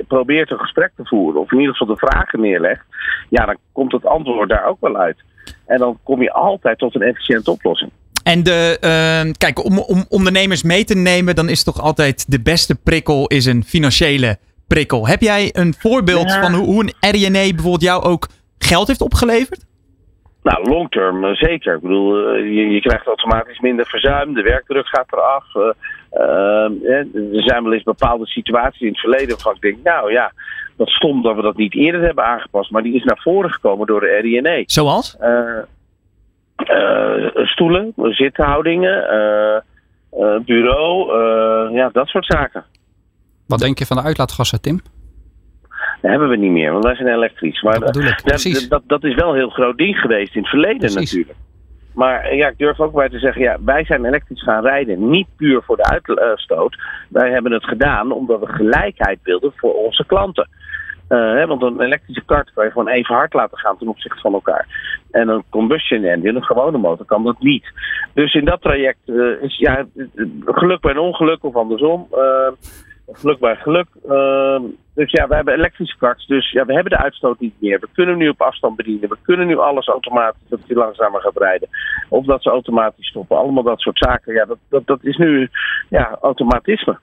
[0.08, 2.84] probeert een gesprek te voeren, of in ieder geval de vragen neerlegt,
[3.28, 5.16] ja, dan komt het antwoord daar ook wel uit.
[5.66, 7.90] En dan kom je altijd tot een efficiënte oplossing.
[8.22, 12.40] En de, eh, kijk, om, om ondernemers mee te nemen, dan is toch altijd de
[12.40, 15.06] beste prikkel is een financiële prikkel.
[15.06, 16.40] Heb jij een voorbeeld Ja.
[16.42, 18.28] van hoe, hoe een RINE bijvoorbeeld jou ook
[18.58, 19.66] geld heeft opgeleverd?
[20.42, 21.74] Nou, long-term eh, zeker.
[21.74, 25.54] Ik bedoel, eh, je, je krijgt automatisch minder verzuim, de werkdruk gaat eraf.
[25.54, 25.74] ehm, eh,
[26.10, 30.32] er zijn wel eens bepaalde situaties in het verleden waarvan ik denk, nou ja,
[30.76, 32.70] wat stom dat we dat niet eerder hebben aangepast.
[32.70, 34.62] Maar die is naar voren gekomen door de RINE.
[34.66, 35.16] Zoals?
[35.16, 35.58] Eh,
[36.56, 41.12] eh, stoelen, zithoudingen, eh, bureau,
[41.74, 42.64] ja, dat soort zaken.
[43.46, 44.80] Wat denk je van de uitlaatgassen, Tim?
[46.00, 47.62] Dat hebben we niet meer, want wij zijn elektrisch.
[47.62, 50.78] Maar Dat dat, dat, dat is wel een heel groot ding geweest in het verleden
[50.78, 51.12] Precies.
[51.12, 51.38] natuurlijk.
[51.98, 55.10] Maar eh, ja, ik durf ook bij te zeggen, ja, wij zijn elektrisch gaan rijden,
[55.10, 56.76] niet puur voor de uitstoot.
[57.08, 60.48] Wij hebben het gedaan omdat we gelijkheid wilden voor onze klanten.
[61.08, 64.32] Eh, want een elektrische kart kan je gewoon even hard laten gaan ten opzichte van
[64.32, 64.66] elkaar.
[65.10, 67.64] En een combustion engine, een gewone motor, kan dat niet.
[68.14, 69.86] Dus in dat traject eh, is ja,
[70.44, 72.08] geluk bij een ongeluk of andersom.
[73.12, 73.86] Geluk bij geluk.
[74.08, 74.60] eh,
[74.94, 76.26] dus ja, we hebben elektrische karts.
[76.26, 77.80] Dus ja, we hebben de uitstoot niet meer.
[77.80, 79.08] We kunnen nu op afstand bedienen.
[79.08, 81.68] We kunnen nu alles automatisch, dat hij langzamer gaat rijden.
[82.08, 83.36] Of dat ze automatisch stoppen.
[83.36, 84.34] Allemaal dat soort zaken.
[84.34, 85.48] Ja, dat, dat, dat is nu
[85.88, 86.98] ja, automatisme.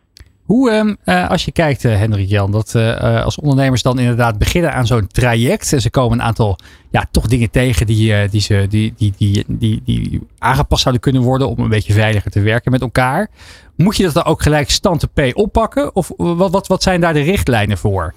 [0.45, 4.37] Hoe, ehm, eh, als je kijkt, eh, Hendrik Jan, dat eh, als ondernemers dan inderdaad
[4.37, 6.57] beginnen aan zo'n traject en ze komen een aantal
[6.91, 11.21] ja, toch dingen tegen die, die, ze, die, die, die, die, die aangepast zouden kunnen
[11.21, 13.29] worden om een beetje veiliger te werken met elkaar.
[13.75, 15.95] Moet je dat dan ook gelijk stand P oppakken?
[15.95, 18.13] Of wat, wat, wat zijn daar de richtlijnen voor?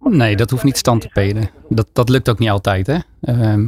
[0.00, 1.50] Nee, dat hoeft niet stand te peden.
[1.68, 2.86] Dat, dat lukt ook niet altijd.
[2.86, 2.98] Hè?
[3.20, 3.66] Ehm,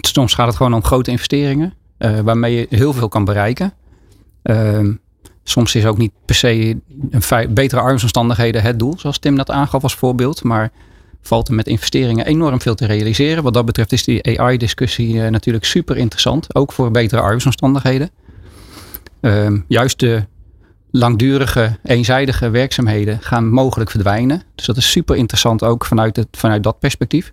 [0.00, 1.74] soms gaat het gewoon om grote investeringen.
[1.98, 3.72] waarmee je heel veel kan bereiken.
[4.42, 4.92] Ehm,
[5.50, 6.76] soms is ook niet per se
[7.10, 8.94] een betere arbeidsomstandigheden het doel.
[8.98, 10.42] Zoals Tim dat aangaf als voorbeeld.
[10.42, 10.70] Maar
[11.22, 13.42] valt er met investeringen enorm veel te realiseren.
[13.42, 16.54] Wat dat betreft is die AI-discussie eh, natuurlijk super interessant.
[16.54, 18.10] Ook voor betere arbeidsomstandigheden.
[19.20, 20.24] Ehm, juist de
[20.90, 24.42] langdurige, eenzijdige werkzaamheden gaan mogelijk verdwijnen.
[24.54, 27.32] Dus dat is super interessant ook vanuit, het, vanuit dat perspectief.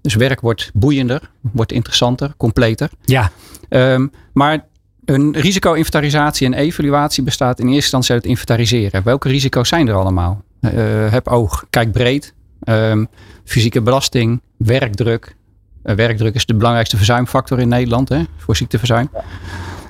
[0.00, 2.90] Dus werk wordt boeiender, wordt interessanter, completer.
[3.04, 3.30] Ja.
[3.68, 4.66] Ehm, maar
[5.04, 9.02] een risico-inventarisatie en evaluatie bestaat in eerste instantie uit het inventariseren.
[9.02, 10.42] Welke risico's zijn er allemaal?
[10.60, 10.72] Eh,
[11.10, 12.34] heb oog, kijk breed.
[12.60, 13.04] Ehm,
[13.44, 15.36] fysieke belasting, werkdruk.
[15.82, 19.10] Eh, werkdruk is de belangrijkste verzuimfactor in Nederland hè, voor ziekteverzuim.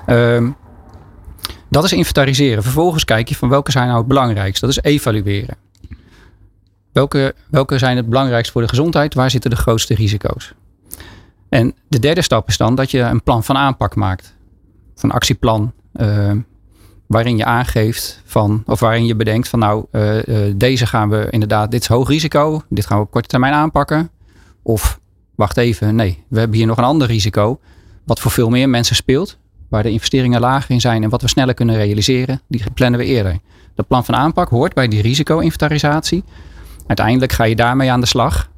[0.05, 0.51] Ehm,
[1.69, 2.63] dat is inventariseren.
[2.63, 4.61] Vervolgens kijk je van welke zijn nou het belangrijkst.
[4.61, 5.55] Dat is evalueren.
[6.91, 9.13] Welke, welke zijn het belangrijkst voor de gezondheid?
[9.13, 10.53] Waar zitten de grootste risico's?
[11.49, 14.34] En de derde stap is dan dat je een plan van aanpak maakt.
[14.95, 15.73] Of een actieplan.
[15.93, 16.31] eh,
[17.07, 21.27] waarin je aangeeft van, of waarin je bedenkt van nou, eh, eh, deze gaan we
[21.29, 22.61] inderdaad, dit is hoog risico.
[22.69, 24.09] Dit gaan we op korte termijn aanpakken.
[24.61, 24.99] Of
[25.35, 27.59] wacht even, nee, we hebben hier nog een ander risico.
[28.05, 29.37] Wat voor veel meer mensen speelt.
[29.69, 32.41] Waar de investeringen lager in zijn en wat we sneller kunnen realiseren.
[32.47, 33.39] Die plannen we eerder.
[33.75, 36.23] Dat plan van aanpak hoort bij die risico-inventarisatie.
[36.87, 38.49] Uiteindelijk ga je daarmee aan de slag.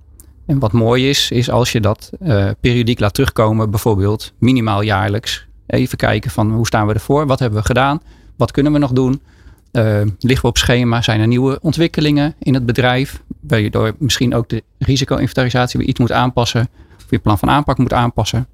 [0.46, 2.12] En wat mooi is, is als je dat
[2.60, 5.47] periodiek laat terugkomen, bijvoorbeeld minimaal jaarlijks.
[5.68, 8.02] Even kijken van hoe staan we ervoor, wat hebben we gedaan,
[8.36, 9.22] wat kunnen we nog doen.
[9.72, 14.50] Eh, liggen we op schema, zijn er nieuwe ontwikkelingen in het bedrijf, waardoor misschien ook
[14.50, 18.48] de risico-inventarisatie weer iets moet aanpassen, of je plan van aanpak moet aanpassen.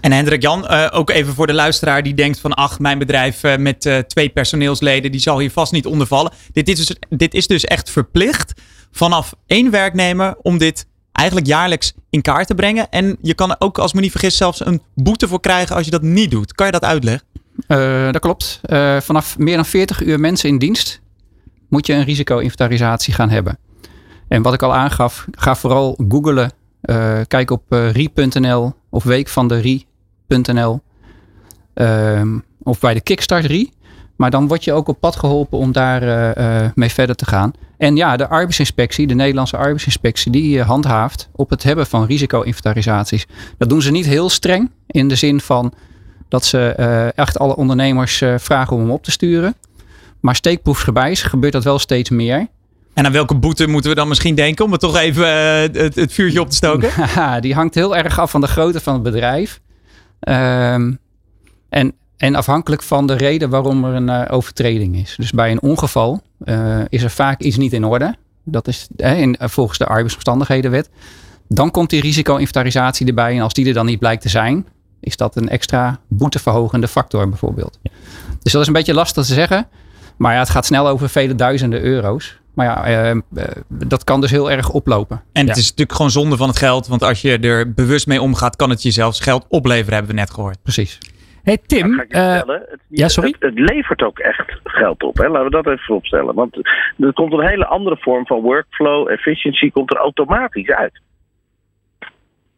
[0.00, 3.42] En Hendrik Jan, eh, ook even voor de luisteraar die denkt van ach, mijn bedrijf
[3.42, 6.32] eh, met twee personeelsleden, die zal hier vast niet onder vallen.
[6.52, 8.52] Dit is, dus, dit is dus echt verplicht
[8.90, 10.86] vanaf één werknemer om dit
[11.20, 12.90] eigenlijk jaarlijks in kaart te brengen.
[12.90, 15.84] En je kan er ook, als me niet vergis, zelfs een boete voor krijgen als
[15.84, 16.54] je dat niet doet.
[16.54, 17.26] Kan je dat uitleggen?
[17.66, 18.60] Eh, dat klopt.
[18.62, 21.00] Eh, vanaf meer dan 40 uur mensen in dienst
[21.68, 23.58] moet je een risico-inventarisatie gaan hebben.
[24.28, 26.52] En wat ik al aangaf, ga vooral googlen.
[26.80, 30.80] eh, kijk op rie.nl of week van de rie.nl.
[31.74, 33.72] Ehm, of bij de Kickstart Rie.
[34.16, 36.32] Maar dan word je ook op pad geholpen om daar
[36.74, 37.52] mee verder te gaan.
[37.80, 43.26] En ja, de arbeidsinspectie, de Nederlandse arbeidsinspectie, die eh, handhaaft op het hebben van risico-inventarisaties.
[43.58, 45.72] Dat doen ze niet heel streng in de zin van
[46.28, 49.54] dat ze eh, echt alle ondernemers eh, vragen om hem op te sturen.
[50.20, 52.48] Maar steekproefsgewijs gebeurt dat wel steeds meer.
[52.94, 55.28] En aan welke boete moeten we dan misschien denken om het toch even
[55.60, 56.90] het, het vuurtje op te stoken?
[57.40, 59.60] Die hangt heel erg af van de grootte van het bedrijf.
[60.20, 60.92] Ehm,
[61.68, 65.14] en, en afhankelijk van de reden waarom er een overtreding is.
[65.16, 68.14] Dus bij een ongeval eh, is er vaak iets niet in orde.
[68.44, 70.90] Dat is eh, in, volgens de arbeidsomstandighedenwet.
[71.48, 73.34] Dan komt die risico-inventarisatie erbij.
[73.34, 74.66] En als die er dan niet blijkt te zijn,
[75.00, 77.78] is dat een extra boeteverhogende factor bijvoorbeeld.
[78.42, 79.68] Dus dat is een beetje lastig te zeggen.
[80.16, 82.38] Maar ja, het gaat snel over vele duizenden euro's.
[82.54, 83.20] Maar ja, eh, eh,
[83.68, 85.22] dat kan dus heel erg oplopen.
[85.32, 86.86] En het is natuurlijk gewoon zonde van het geld.
[86.86, 90.20] Want als je er bewust mee omgaat, kan het je zelfs geld opleveren, hebben we
[90.20, 90.62] net gehoord.
[90.62, 90.98] Precies.
[91.42, 91.92] Hey Tim.
[91.92, 93.34] Ga ik je eh, het, ja, sorry?
[93.38, 95.16] Het, het levert ook echt geld op.
[95.16, 95.28] Hè?
[95.28, 96.34] Laten we dat even vooropstellen.
[96.34, 96.56] Want
[96.98, 101.00] er komt een hele andere vorm van workflow, efficiency, komt er automatisch uit.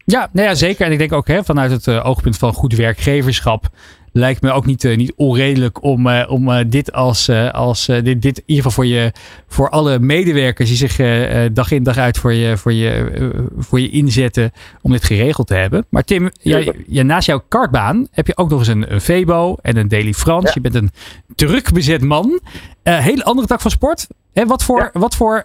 [0.05, 0.87] Ja, nou ja, zeker.
[0.87, 3.69] En ik denk ook hè, vanuit het eh, oogpunt van goed werkgeverschap
[4.15, 8.39] lijkt me ook niet, eh, niet onredelijk om, eh, om dit als, als dit, dit
[8.39, 9.13] in ieder geval voor, je,
[9.49, 10.97] voor alle medewerkers die zich
[11.53, 13.11] dag in dag uit voor je, voor, je,
[13.59, 15.87] voor je inzetten om dit geregeld te hebben.
[15.89, 19.57] Maar Tim, jij, jij, naast jouw kartbaan heb je ook nog eens een, een Vebo
[19.63, 20.51] en een Daily France.
[20.55, 20.91] Je bent een
[21.35, 22.41] druk bezet man.
[22.83, 24.07] Hele andere tak van sport.
[24.33, 25.45] Hè, wat voor, wat voor,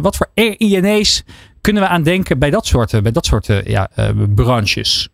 [0.00, 1.24] wat voor RINE's
[1.60, 5.08] kunnen we aan denken bij dat soort, eh, bij dat soort eh, ja, eh, branches?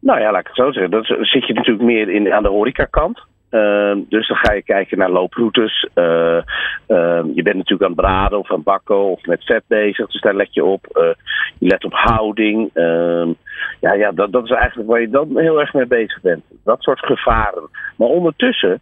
[0.00, 0.90] Nou ja, laat ik het zo zeggen.
[0.90, 3.28] Dan zit je natuurlijk meer in, aan de horecakant.
[3.50, 5.88] Uh, dus dan ga je kijken naar looproutes.
[5.94, 6.42] Uh,
[7.34, 10.10] je bent natuurlijk aan het braden of aan het bakken of met vet bezig.
[10.10, 10.86] Dus daar let je op.
[11.58, 12.70] Je let op houding.
[12.74, 13.28] Ehm,
[13.80, 16.44] ja, ja dat, dat is eigenlijk waar je dan heel erg mee bezig bent.
[16.64, 17.68] Dat soort gevaren.
[17.96, 18.80] Maar ondertussen,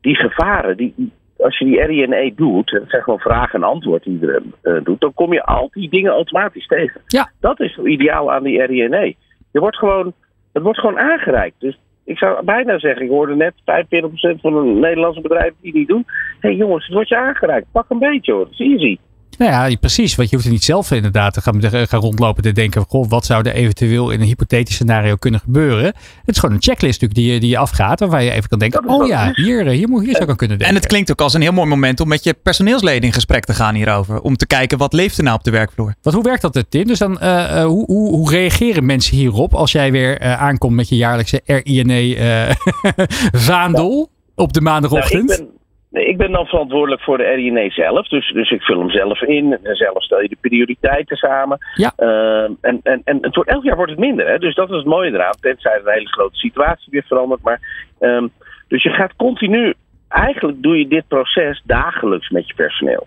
[0.00, 4.20] die gevaren, die, als je die RINE doet, dat zijn gewoon vraag en antwoord die
[4.20, 7.00] je uh, doet, dan kom je al die dingen automatisch tegen.
[7.06, 7.30] Ja.
[7.40, 9.16] Dat is ideaal aan die RINE.
[9.52, 10.12] Je wordt gewoon,
[10.52, 11.60] het wordt gewoon aangereikt.
[11.60, 15.88] Dus Ik zou bijna zeggen, ik hoorde net 45% van een Nederlandse bedrijf die niet
[15.88, 16.04] doen.
[16.40, 17.66] Hé hey jongens, het wordt je aangereikt.
[17.72, 18.98] Pak een beetje hoor, het is easy.
[19.38, 20.14] Nou ja, precies.
[20.14, 22.84] Want je hoeft er niet zelf inderdaad te gaan, gaan rondlopen te denken.
[22.88, 25.84] Goh, wat zou er eventueel in een hypothetisch scenario kunnen gebeuren?
[25.84, 28.00] Het is gewoon een checklist natuurlijk die je, die je afgaat.
[28.00, 30.58] Waar je even kan denken, oh ja, hier, hier, moet, hier zou ik aan kunnen
[30.58, 30.76] denken.
[30.76, 33.44] En het klinkt ook als een heel mooi moment om met je personeelsleden in gesprek
[33.44, 34.20] te gaan hierover.
[34.20, 35.94] Om te kijken, wat leeft er nou op de werkvloer?
[36.02, 36.86] Want hoe werkt dat, Tim?
[36.86, 40.88] Dus dan, uh, hoe, hoe, hoe, reageren mensen hierop als jij weer uh, aankomt met
[40.88, 45.28] je jaarlijkse RINE-vaandel uh, op de maandagochtend?
[45.28, 45.55] Nou,
[45.96, 48.08] Nee, ik ben dan verantwoordelijk voor de RINE zelf.
[48.08, 49.58] Dus, dus ik vul hem zelf in.
[49.62, 51.58] En zelf stel je de prioriteiten samen.
[51.74, 51.92] Ja.
[51.98, 54.26] Uh, en, en, en het wordt, elk jaar wordt het minder.
[54.28, 54.38] Hè?
[54.38, 55.34] Dus dat is het mooie eraan.
[55.40, 57.42] Tenzij er een hele grote situatie weer verandert.
[57.42, 57.60] Maar,
[58.00, 58.30] um,
[58.68, 59.74] dus je gaat continu.
[60.08, 63.06] Eigenlijk doe je dit proces dagelijks met je personeel.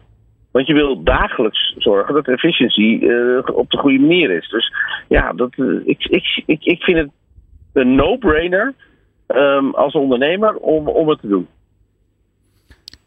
[0.51, 4.49] Want je wil dagelijks zorgen dat de efficiëntie uh, op de goede manier is.
[4.49, 4.73] Dus
[5.07, 7.09] ja, dat, uh, ik, ik, ik, ik vind het
[7.73, 8.73] een no-brainer
[9.27, 11.47] um, als ondernemer om, om het te doen.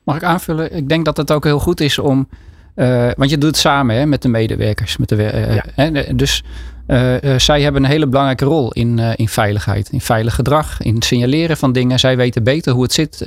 [0.04, 0.76] Mag ik aanvullen?
[0.76, 2.28] Ik denk dat het ook heel goed is om.
[2.76, 4.96] Uh, want je doet het samen hè, met de medewerkers.
[4.96, 5.64] Met de, uh, ja.
[5.74, 6.44] hè, dus
[6.86, 9.88] uh, zij hebben een hele belangrijke rol in, in veiligheid.
[9.88, 11.98] In veilig gedrag, in signaleren van dingen.
[11.98, 13.20] Zij weten beter hoe het zit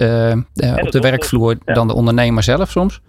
[0.84, 1.74] op de werkvloer ja.
[1.74, 3.02] dan de ondernemer zelf soms.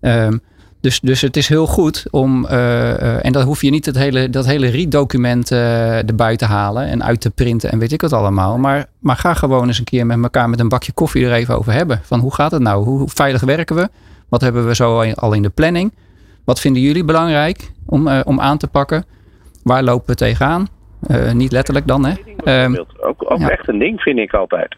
[0.00, 0.40] Um,
[0.86, 4.30] dus, dus het is heel goed om, uh, en dan hoef je niet het hele,
[4.30, 8.12] dat hele RIE-document uh, erbij te halen en uit te printen en weet ik wat
[8.12, 8.58] allemaal.
[8.58, 11.56] Maar, maar ga gewoon eens een keer met elkaar met een bakje koffie er even
[11.56, 12.00] over hebben.
[12.02, 12.84] Van hoe gaat het nou?
[12.84, 13.88] Hoe, hoe veilig werken we?
[14.28, 15.94] Wat hebben we zo al in de planning?
[16.44, 19.04] Wat vinden jullie belangrijk om, uh, om aan te pakken?
[19.62, 20.68] Waar lopen we tegenaan?
[21.32, 22.14] niet letterlijk dan, hè?
[22.64, 23.50] Um, ook ook ja.
[23.50, 24.76] echt een ding, vind ik altijd.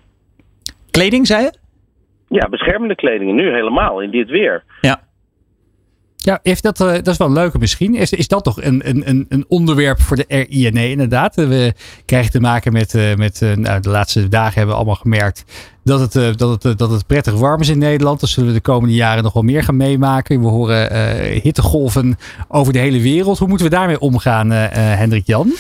[0.90, 1.52] Kleding, zei je?
[2.28, 3.32] Ja, beschermende kleding.
[3.32, 4.64] Nu helemaal, in dit weer.
[4.80, 5.07] Ja.
[6.20, 7.94] Ja, heeft dat, uh, dat is wel een leuke misschien.
[7.94, 11.34] Is, is dat toch een, een, een onderwerp voor de RINE inderdaad?
[11.34, 14.94] We krijgen te maken met, uh, met uh, nou, de laatste dagen hebben we allemaal
[14.94, 15.44] gemerkt
[15.84, 18.20] dat het, dat, het, dat het prettig warm is in Nederland.
[18.20, 20.40] Dat zullen we de komende jaren nog wel meer gaan meemaken.
[20.40, 23.38] We horen hittegolven over de hele wereld.
[23.38, 25.52] Hoe moeten we daarmee omgaan, Hendrik Jan?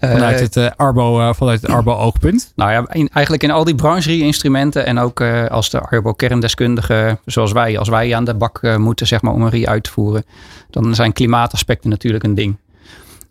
[0.00, 2.52] Vanuit het, uh, Arbo, uh, vanuit het Arbo-oogpunt?
[2.56, 7.52] Nou ja, in, eigenlijk in al die brancherie-instrumenten en ook uh, als de Arbo-kerndeskundige, zoals
[7.52, 10.24] wij, als wij aan de bak moeten zeg maar, om een RIE uit te voeren,
[10.70, 12.56] dan zijn klimaataspecten natuurlijk een ding.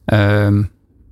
[0.06, 0.70] Um,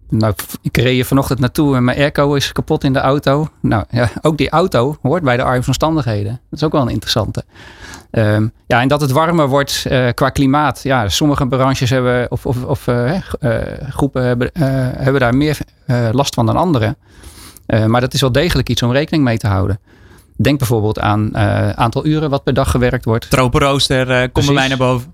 [0.10, 3.48] nou, ik reed vanochtend naartoe en mijn airco is kapot in de auto.
[3.62, 6.40] Nou ja, ook die auto hoort bij de armsomstandigheden.
[6.50, 7.44] Dat is ook wel een interessante.
[8.12, 10.84] Um, ja, en dat het warmer wordt uh, qua klimaat.
[10.84, 13.58] Ja, sommige branches hebben, of, of, of uh, uh,
[13.90, 14.50] groepen hebben,
[14.98, 15.58] hebben daar meer
[16.12, 16.96] last van dan andere.
[17.88, 19.80] maar dat is wel degelijk iets om rekening mee te houden.
[20.38, 21.38] Denk bijvoorbeeld aan
[21.78, 23.30] aantal uren wat per dag gewerkt wordt.
[23.30, 25.14] Tropenrooster komt bij mij naar boven.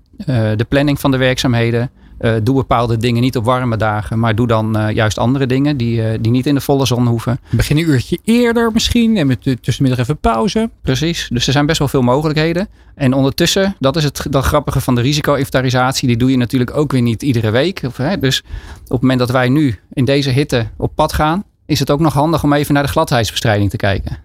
[0.56, 1.90] de planning van de werkzaamheden.
[2.22, 5.76] Uh, doe bepaalde dingen niet op warme dagen, maar doe dan uh, juist andere dingen
[5.76, 7.40] die, uh, die niet in de volle zon hoeven.
[7.50, 10.70] Begin een uurtje eerder misschien en met tussenmiddag even pauze.
[10.82, 12.68] Precies, dus er zijn best wel veel mogelijkheden.
[12.94, 16.92] En ondertussen, dat is het dat grappige van de risico-inventarisatie, die doe je natuurlijk ook
[16.92, 17.80] weer niet iedere week.
[17.86, 18.42] Of, hè, dus
[18.84, 22.00] op het moment dat wij nu in deze hitte op pad gaan, is het ook
[22.00, 24.21] nog handig om even naar de gladheidsbestrijding te kijken.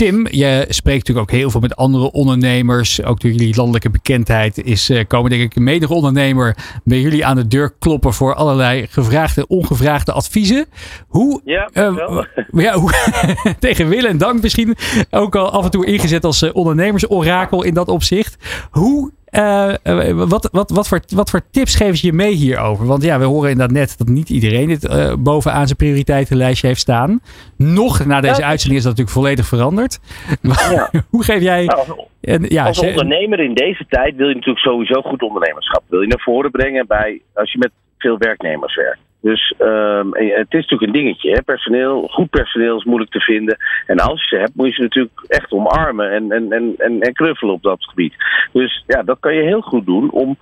[0.00, 3.02] Tim, je spreekt natuurlijk ook heel veel met andere ondernemers.
[3.04, 7.26] Ook door jullie landelijke bekendheid is uh, komen denk ik een mede ondernemer bij jullie
[7.26, 10.66] aan de deur kloppen voor allerlei gevraagde en ongevraagde adviezen.
[11.08, 12.22] Hoe, ja, uh,
[12.52, 12.92] ja hoe,
[13.58, 14.76] tegen wil en dank misschien
[15.10, 18.36] ook al af en toe ingezet als uh, ondernemersorakel in dat opzicht.
[18.70, 19.72] Hoe uh,
[20.14, 22.86] wat, wat, wat, voor, wat voor tips geven ze je mee hierover?
[22.86, 26.80] Want ja, we horen inderdaad net dat niet iedereen dit uh, bovenaan zijn prioriteitenlijstje heeft
[26.80, 27.20] staan.
[27.56, 29.98] Nog na deze ja, uitzending is dat natuurlijk volledig veranderd.
[30.70, 30.90] Ja.
[31.08, 31.64] Hoe geef jij...
[31.64, 35.82] Nou, en, ja, als ondernemer in deze tijd wil je natuurlijk sowieso goed ondernemerschap.
[35.88, 39.00] Wil je naar voren brengen bij, als je met veel werknemers werkt.
[39.20, 41.30] Dus um, het is natuurlijk een dingetje.
[41.30, 41.42] Hè?
[41.42, 43.56] Personeel, goed personeel is moeilijk te vinden.
[43.86, 47.00] En als je ze hebt, moet je ze natuurlijk echt omarmen en, en, en, en,
[47.00, 48.14] en knuffelen op dat gebied.
[48.52, 50.36] Dus ja, dat kan je heel goed doen om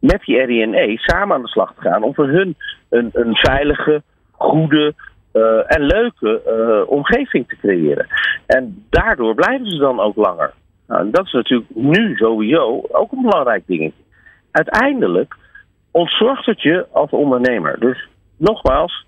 [0.00, 2.02] met die RINE samen aan de slag te gaan.
[2.02, 2.56] Om voor hun
[2.88, 4.02] een, een veilige,
[4.32, 4.94] goede
[5.32, 8.06] uh, en leuke uh, omgeving te creëren.
[8.46, 10.52] En daardoor blijven ze dan ook langer.
[10.86, 14.02] Nou, dat is natuurlijk nu sowieso ook een belangrijk dingetje.
[14.50, 15.34] Uiteindelijk
[15.90, 17.76] ontzorgt het je als ondernemer.
[17.80, 18.08] Dus
[18.38, 19.06] nogmaals,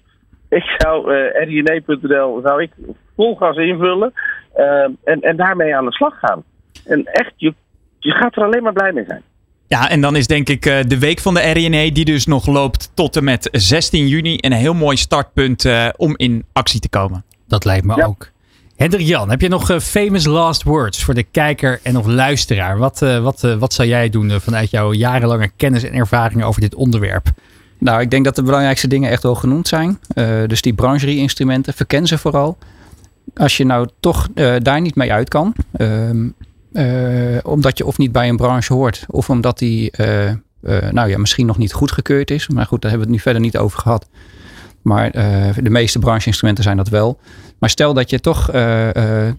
[0.48, 2.70] ik zou uh, rjne.nl zou ik
[3.16, 4.12] vol gas invullen
[4.56, 4.64] uh,
[5.04, 6.42] en, en daarmee aan de slag gaan.
[6.84, 7.54] En echt, je,
[7.98, 9.22] je gaat er alleen maar blij mee zijn.
[9.66, 12.46] Ja, en dan is denk ik uh, de week van de RNA, die dus nog
[12.46, 16.88] loopt tot en met 16 juni, een heel mooi startpunt uh, om in actie te
[16.88, 17.24] komen.
[17.48, 18.04] Dat lijkt me ja.
[18.04, 18.30] ook.
[18.76, 22.78] Hendrik Jan, heb je nog famous last words voor de kijker en of luisteraar?
[22.78, 27.26] Wat, wat, wat zou jij doen vanuit jouw jarenlange kennis en ervaringen over dit onderwerp?
[27.80, 29.98] Nou, ik denk dat de belangrijkste dingen echt wel genoemd zijn.
[30.14, 32.58] Uh, dus die brancherie-instrumenten, verken ze vooral.
[33.36, 36.28] als je nou toch eh, daar niet mee uit kan, ehm,
[36.72, 40.36] eh, omdat je of niet bij een branche hoort, of omdat die eh, eh,
[40.90, 42.48] nou ja, misschien nog niet goedgekeurd is.
[42.48, 44.08] Maar goed, daar hebben we het nu verder niet over gehad.
[44.82, 47.18] Maar eh, de meeste brancheinstrumenten zijn dat wel.
[47.58, 49.34] Maar stel dat je toch eh, eh,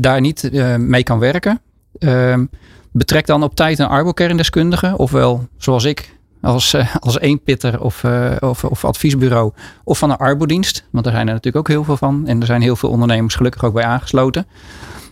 [0.00, 1.60] daar niet eh, mee kan werken.
[1.98, 2.44] ehm,
[2.92, 4.94] betrek dan op tijd een arbokerndeskundige.
[4.96, 9.52] Ofwel, zoals ik, als, eh, als eenpitter of, eh, of, of adviesbureau.
[9.84, 10.84] Of van een arbodienst.
[10.90, 12.26] Want daar zijn er natuurlijk ook heel veel van.
[12.26, 14.46] En er zijn heel veel ondernemers gelukkig ook bij aangesloten.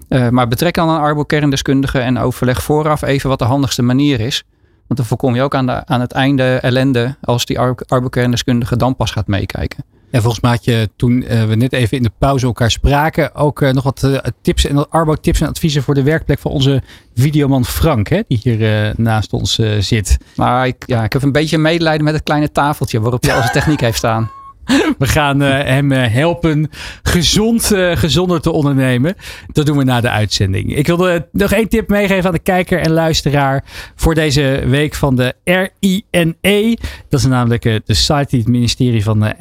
[0.09, 4.45] Eh, maar betrek dan een arbokerndeskundige en overleg vooraf even wat de handigste manier is.
[4.87, 8.77] Want dan voorkom je ook aan, de, aan het einde ellende als die ar- arbokerndeskundige
[8.77, 9.85] dan pas gaat meekijken.
[10.11, 13.35] En volgens mij had je toen eh, we net even in de pauze elkaar spraken,
[13.35, 16.83] ook eh, nog wat eh, tips en arbo-tips en adviezen voor de werkplek van onze
[17.15, 20.17] videoman Frank, hè, die hier naast ons zit.
[20.37, 23.41] Maar ik, ja, ik heb een beetje medelijden met het kleine tafeltje waarop hij al
[23.41, 24.31] zijn techniek heeft staan.
[24.99, 26.71] We gaan eh, hem eh, helpen
[27.03, 29.15] gezond, eh, gezonder te ondernemen.
[29.53, 30.77] Dat doen we na de uitzending.
[30.77, 33.65] Ik wilde nog één tip meegeven aan de kijker en luisteraar
[33.97, 36.79] voor deze week van de RINE.
[37.09, 39.33] Dat is namelijk de site die het ministerie van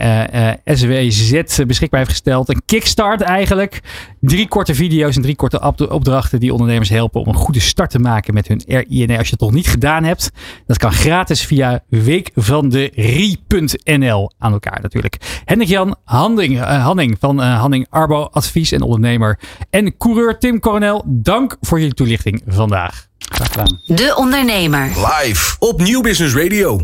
[0.65, 2.49] SWZ beschikbaar heeft gesteld.
[2.49, 3.79] Een kickstart eigenlijk.
[4.21, 7.89] Drie korte video's en drie korte op- opdrachten die ondernemers helpen om een goede start
[7.89, 9.17] te maken met hun RINE.
[9.17, 10.31] Als je het nog niet gedaan hebt,
[10.65, 15.18] dat kan gratis via weekvanderie.nl aan elkaar natuurlijk.
[15.45, 19.39] Hendrik-Jan Handing, eh, Hanning van eh, Hanning Arbo Advies en ondernemer.
[19.69, 23.07] En coureur Tim Coronel, dank voor jullie toelichting vandaag.
[23.17, 23.81] Graag gedaan.
[23.85, 24.85] De Ondernemer.
[24.85, 26.79] Live op Nieuw Business Radio.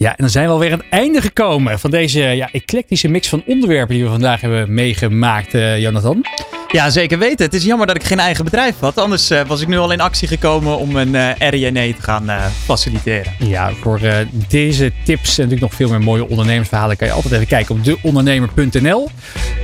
[0.00, 3.28] Ja, en dan zijn we alweer aan het einde gekomen van deze ja, eclectische mix
[3.28, 6.24] van onderwerpen die we vandaag hebben meegemaakt, eh, Jonathan.
[6.72, 7.44] Ja, zeker weten.
[7.44, 8.98] Het is jammer dat ik geen eigen bedrijf had.
[8.98, 12.46] Anders eh, was ik nu al in actie gekomen om een RINE te gaan eh,
[12.64, 13.32] faciliteren.
[13.38, 14.00] Ja, voor
[14.48, 17.84] deze tips en natuurlijk nog veel meer mooie ondernemersverhalen kan je altijd even kijken op
[17.84, 19.08] deondernemer.nl.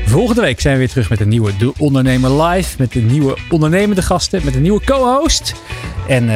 [0.06, 2.74] Volgende week zijn we weer terug met een nieuwe De Ondernemer Live.
[2.78, 5.54] Met een nieuwe ondernemende gasten, met een nieuwe co-host.
[6.08, 6.30] En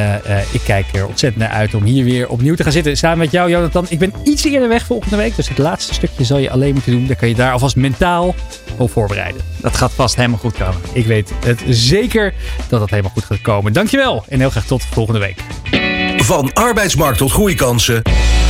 [0.51, 2.97] ik kijk er ontzettend naar uit om hier weer opnieuw te gaan zitten.
[2.97, 3.85] Samen met jou, Jonathan.
[3.89, 5.35] Ik ben iets eerder weg volgende week.
[5.35, 7.07] Dus het laatste stukje zal je alleen moeten doen.
[7.07, 8.35] Dan kan je daar alvast mentaal
[8.77, 9.41] op voorbereiden.
[9.61, 10.81] Dat gaat vast helemaal goed komen.
[10.93, 12.33] Ik weet het zeker
[12.69, 13.73] dat het helemaal goed gaat komen.
[13.73, 15.39] Dankjewel en heel graag tot volgende week.
[16.17, 18.01] Van arbeidsmarkt tot groeikansen.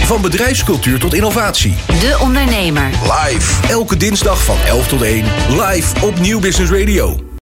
[0.06, 1.76] Van bedrijfscultuur tot innovatie.
[1.88, 2.90] De Ondernemer.
[3.02, 3.68] Live.
[3.68, 5.26] Elke dinsdag van 11 tot 1.
[5.50, 7.31] Live op Nieuw Business Radio.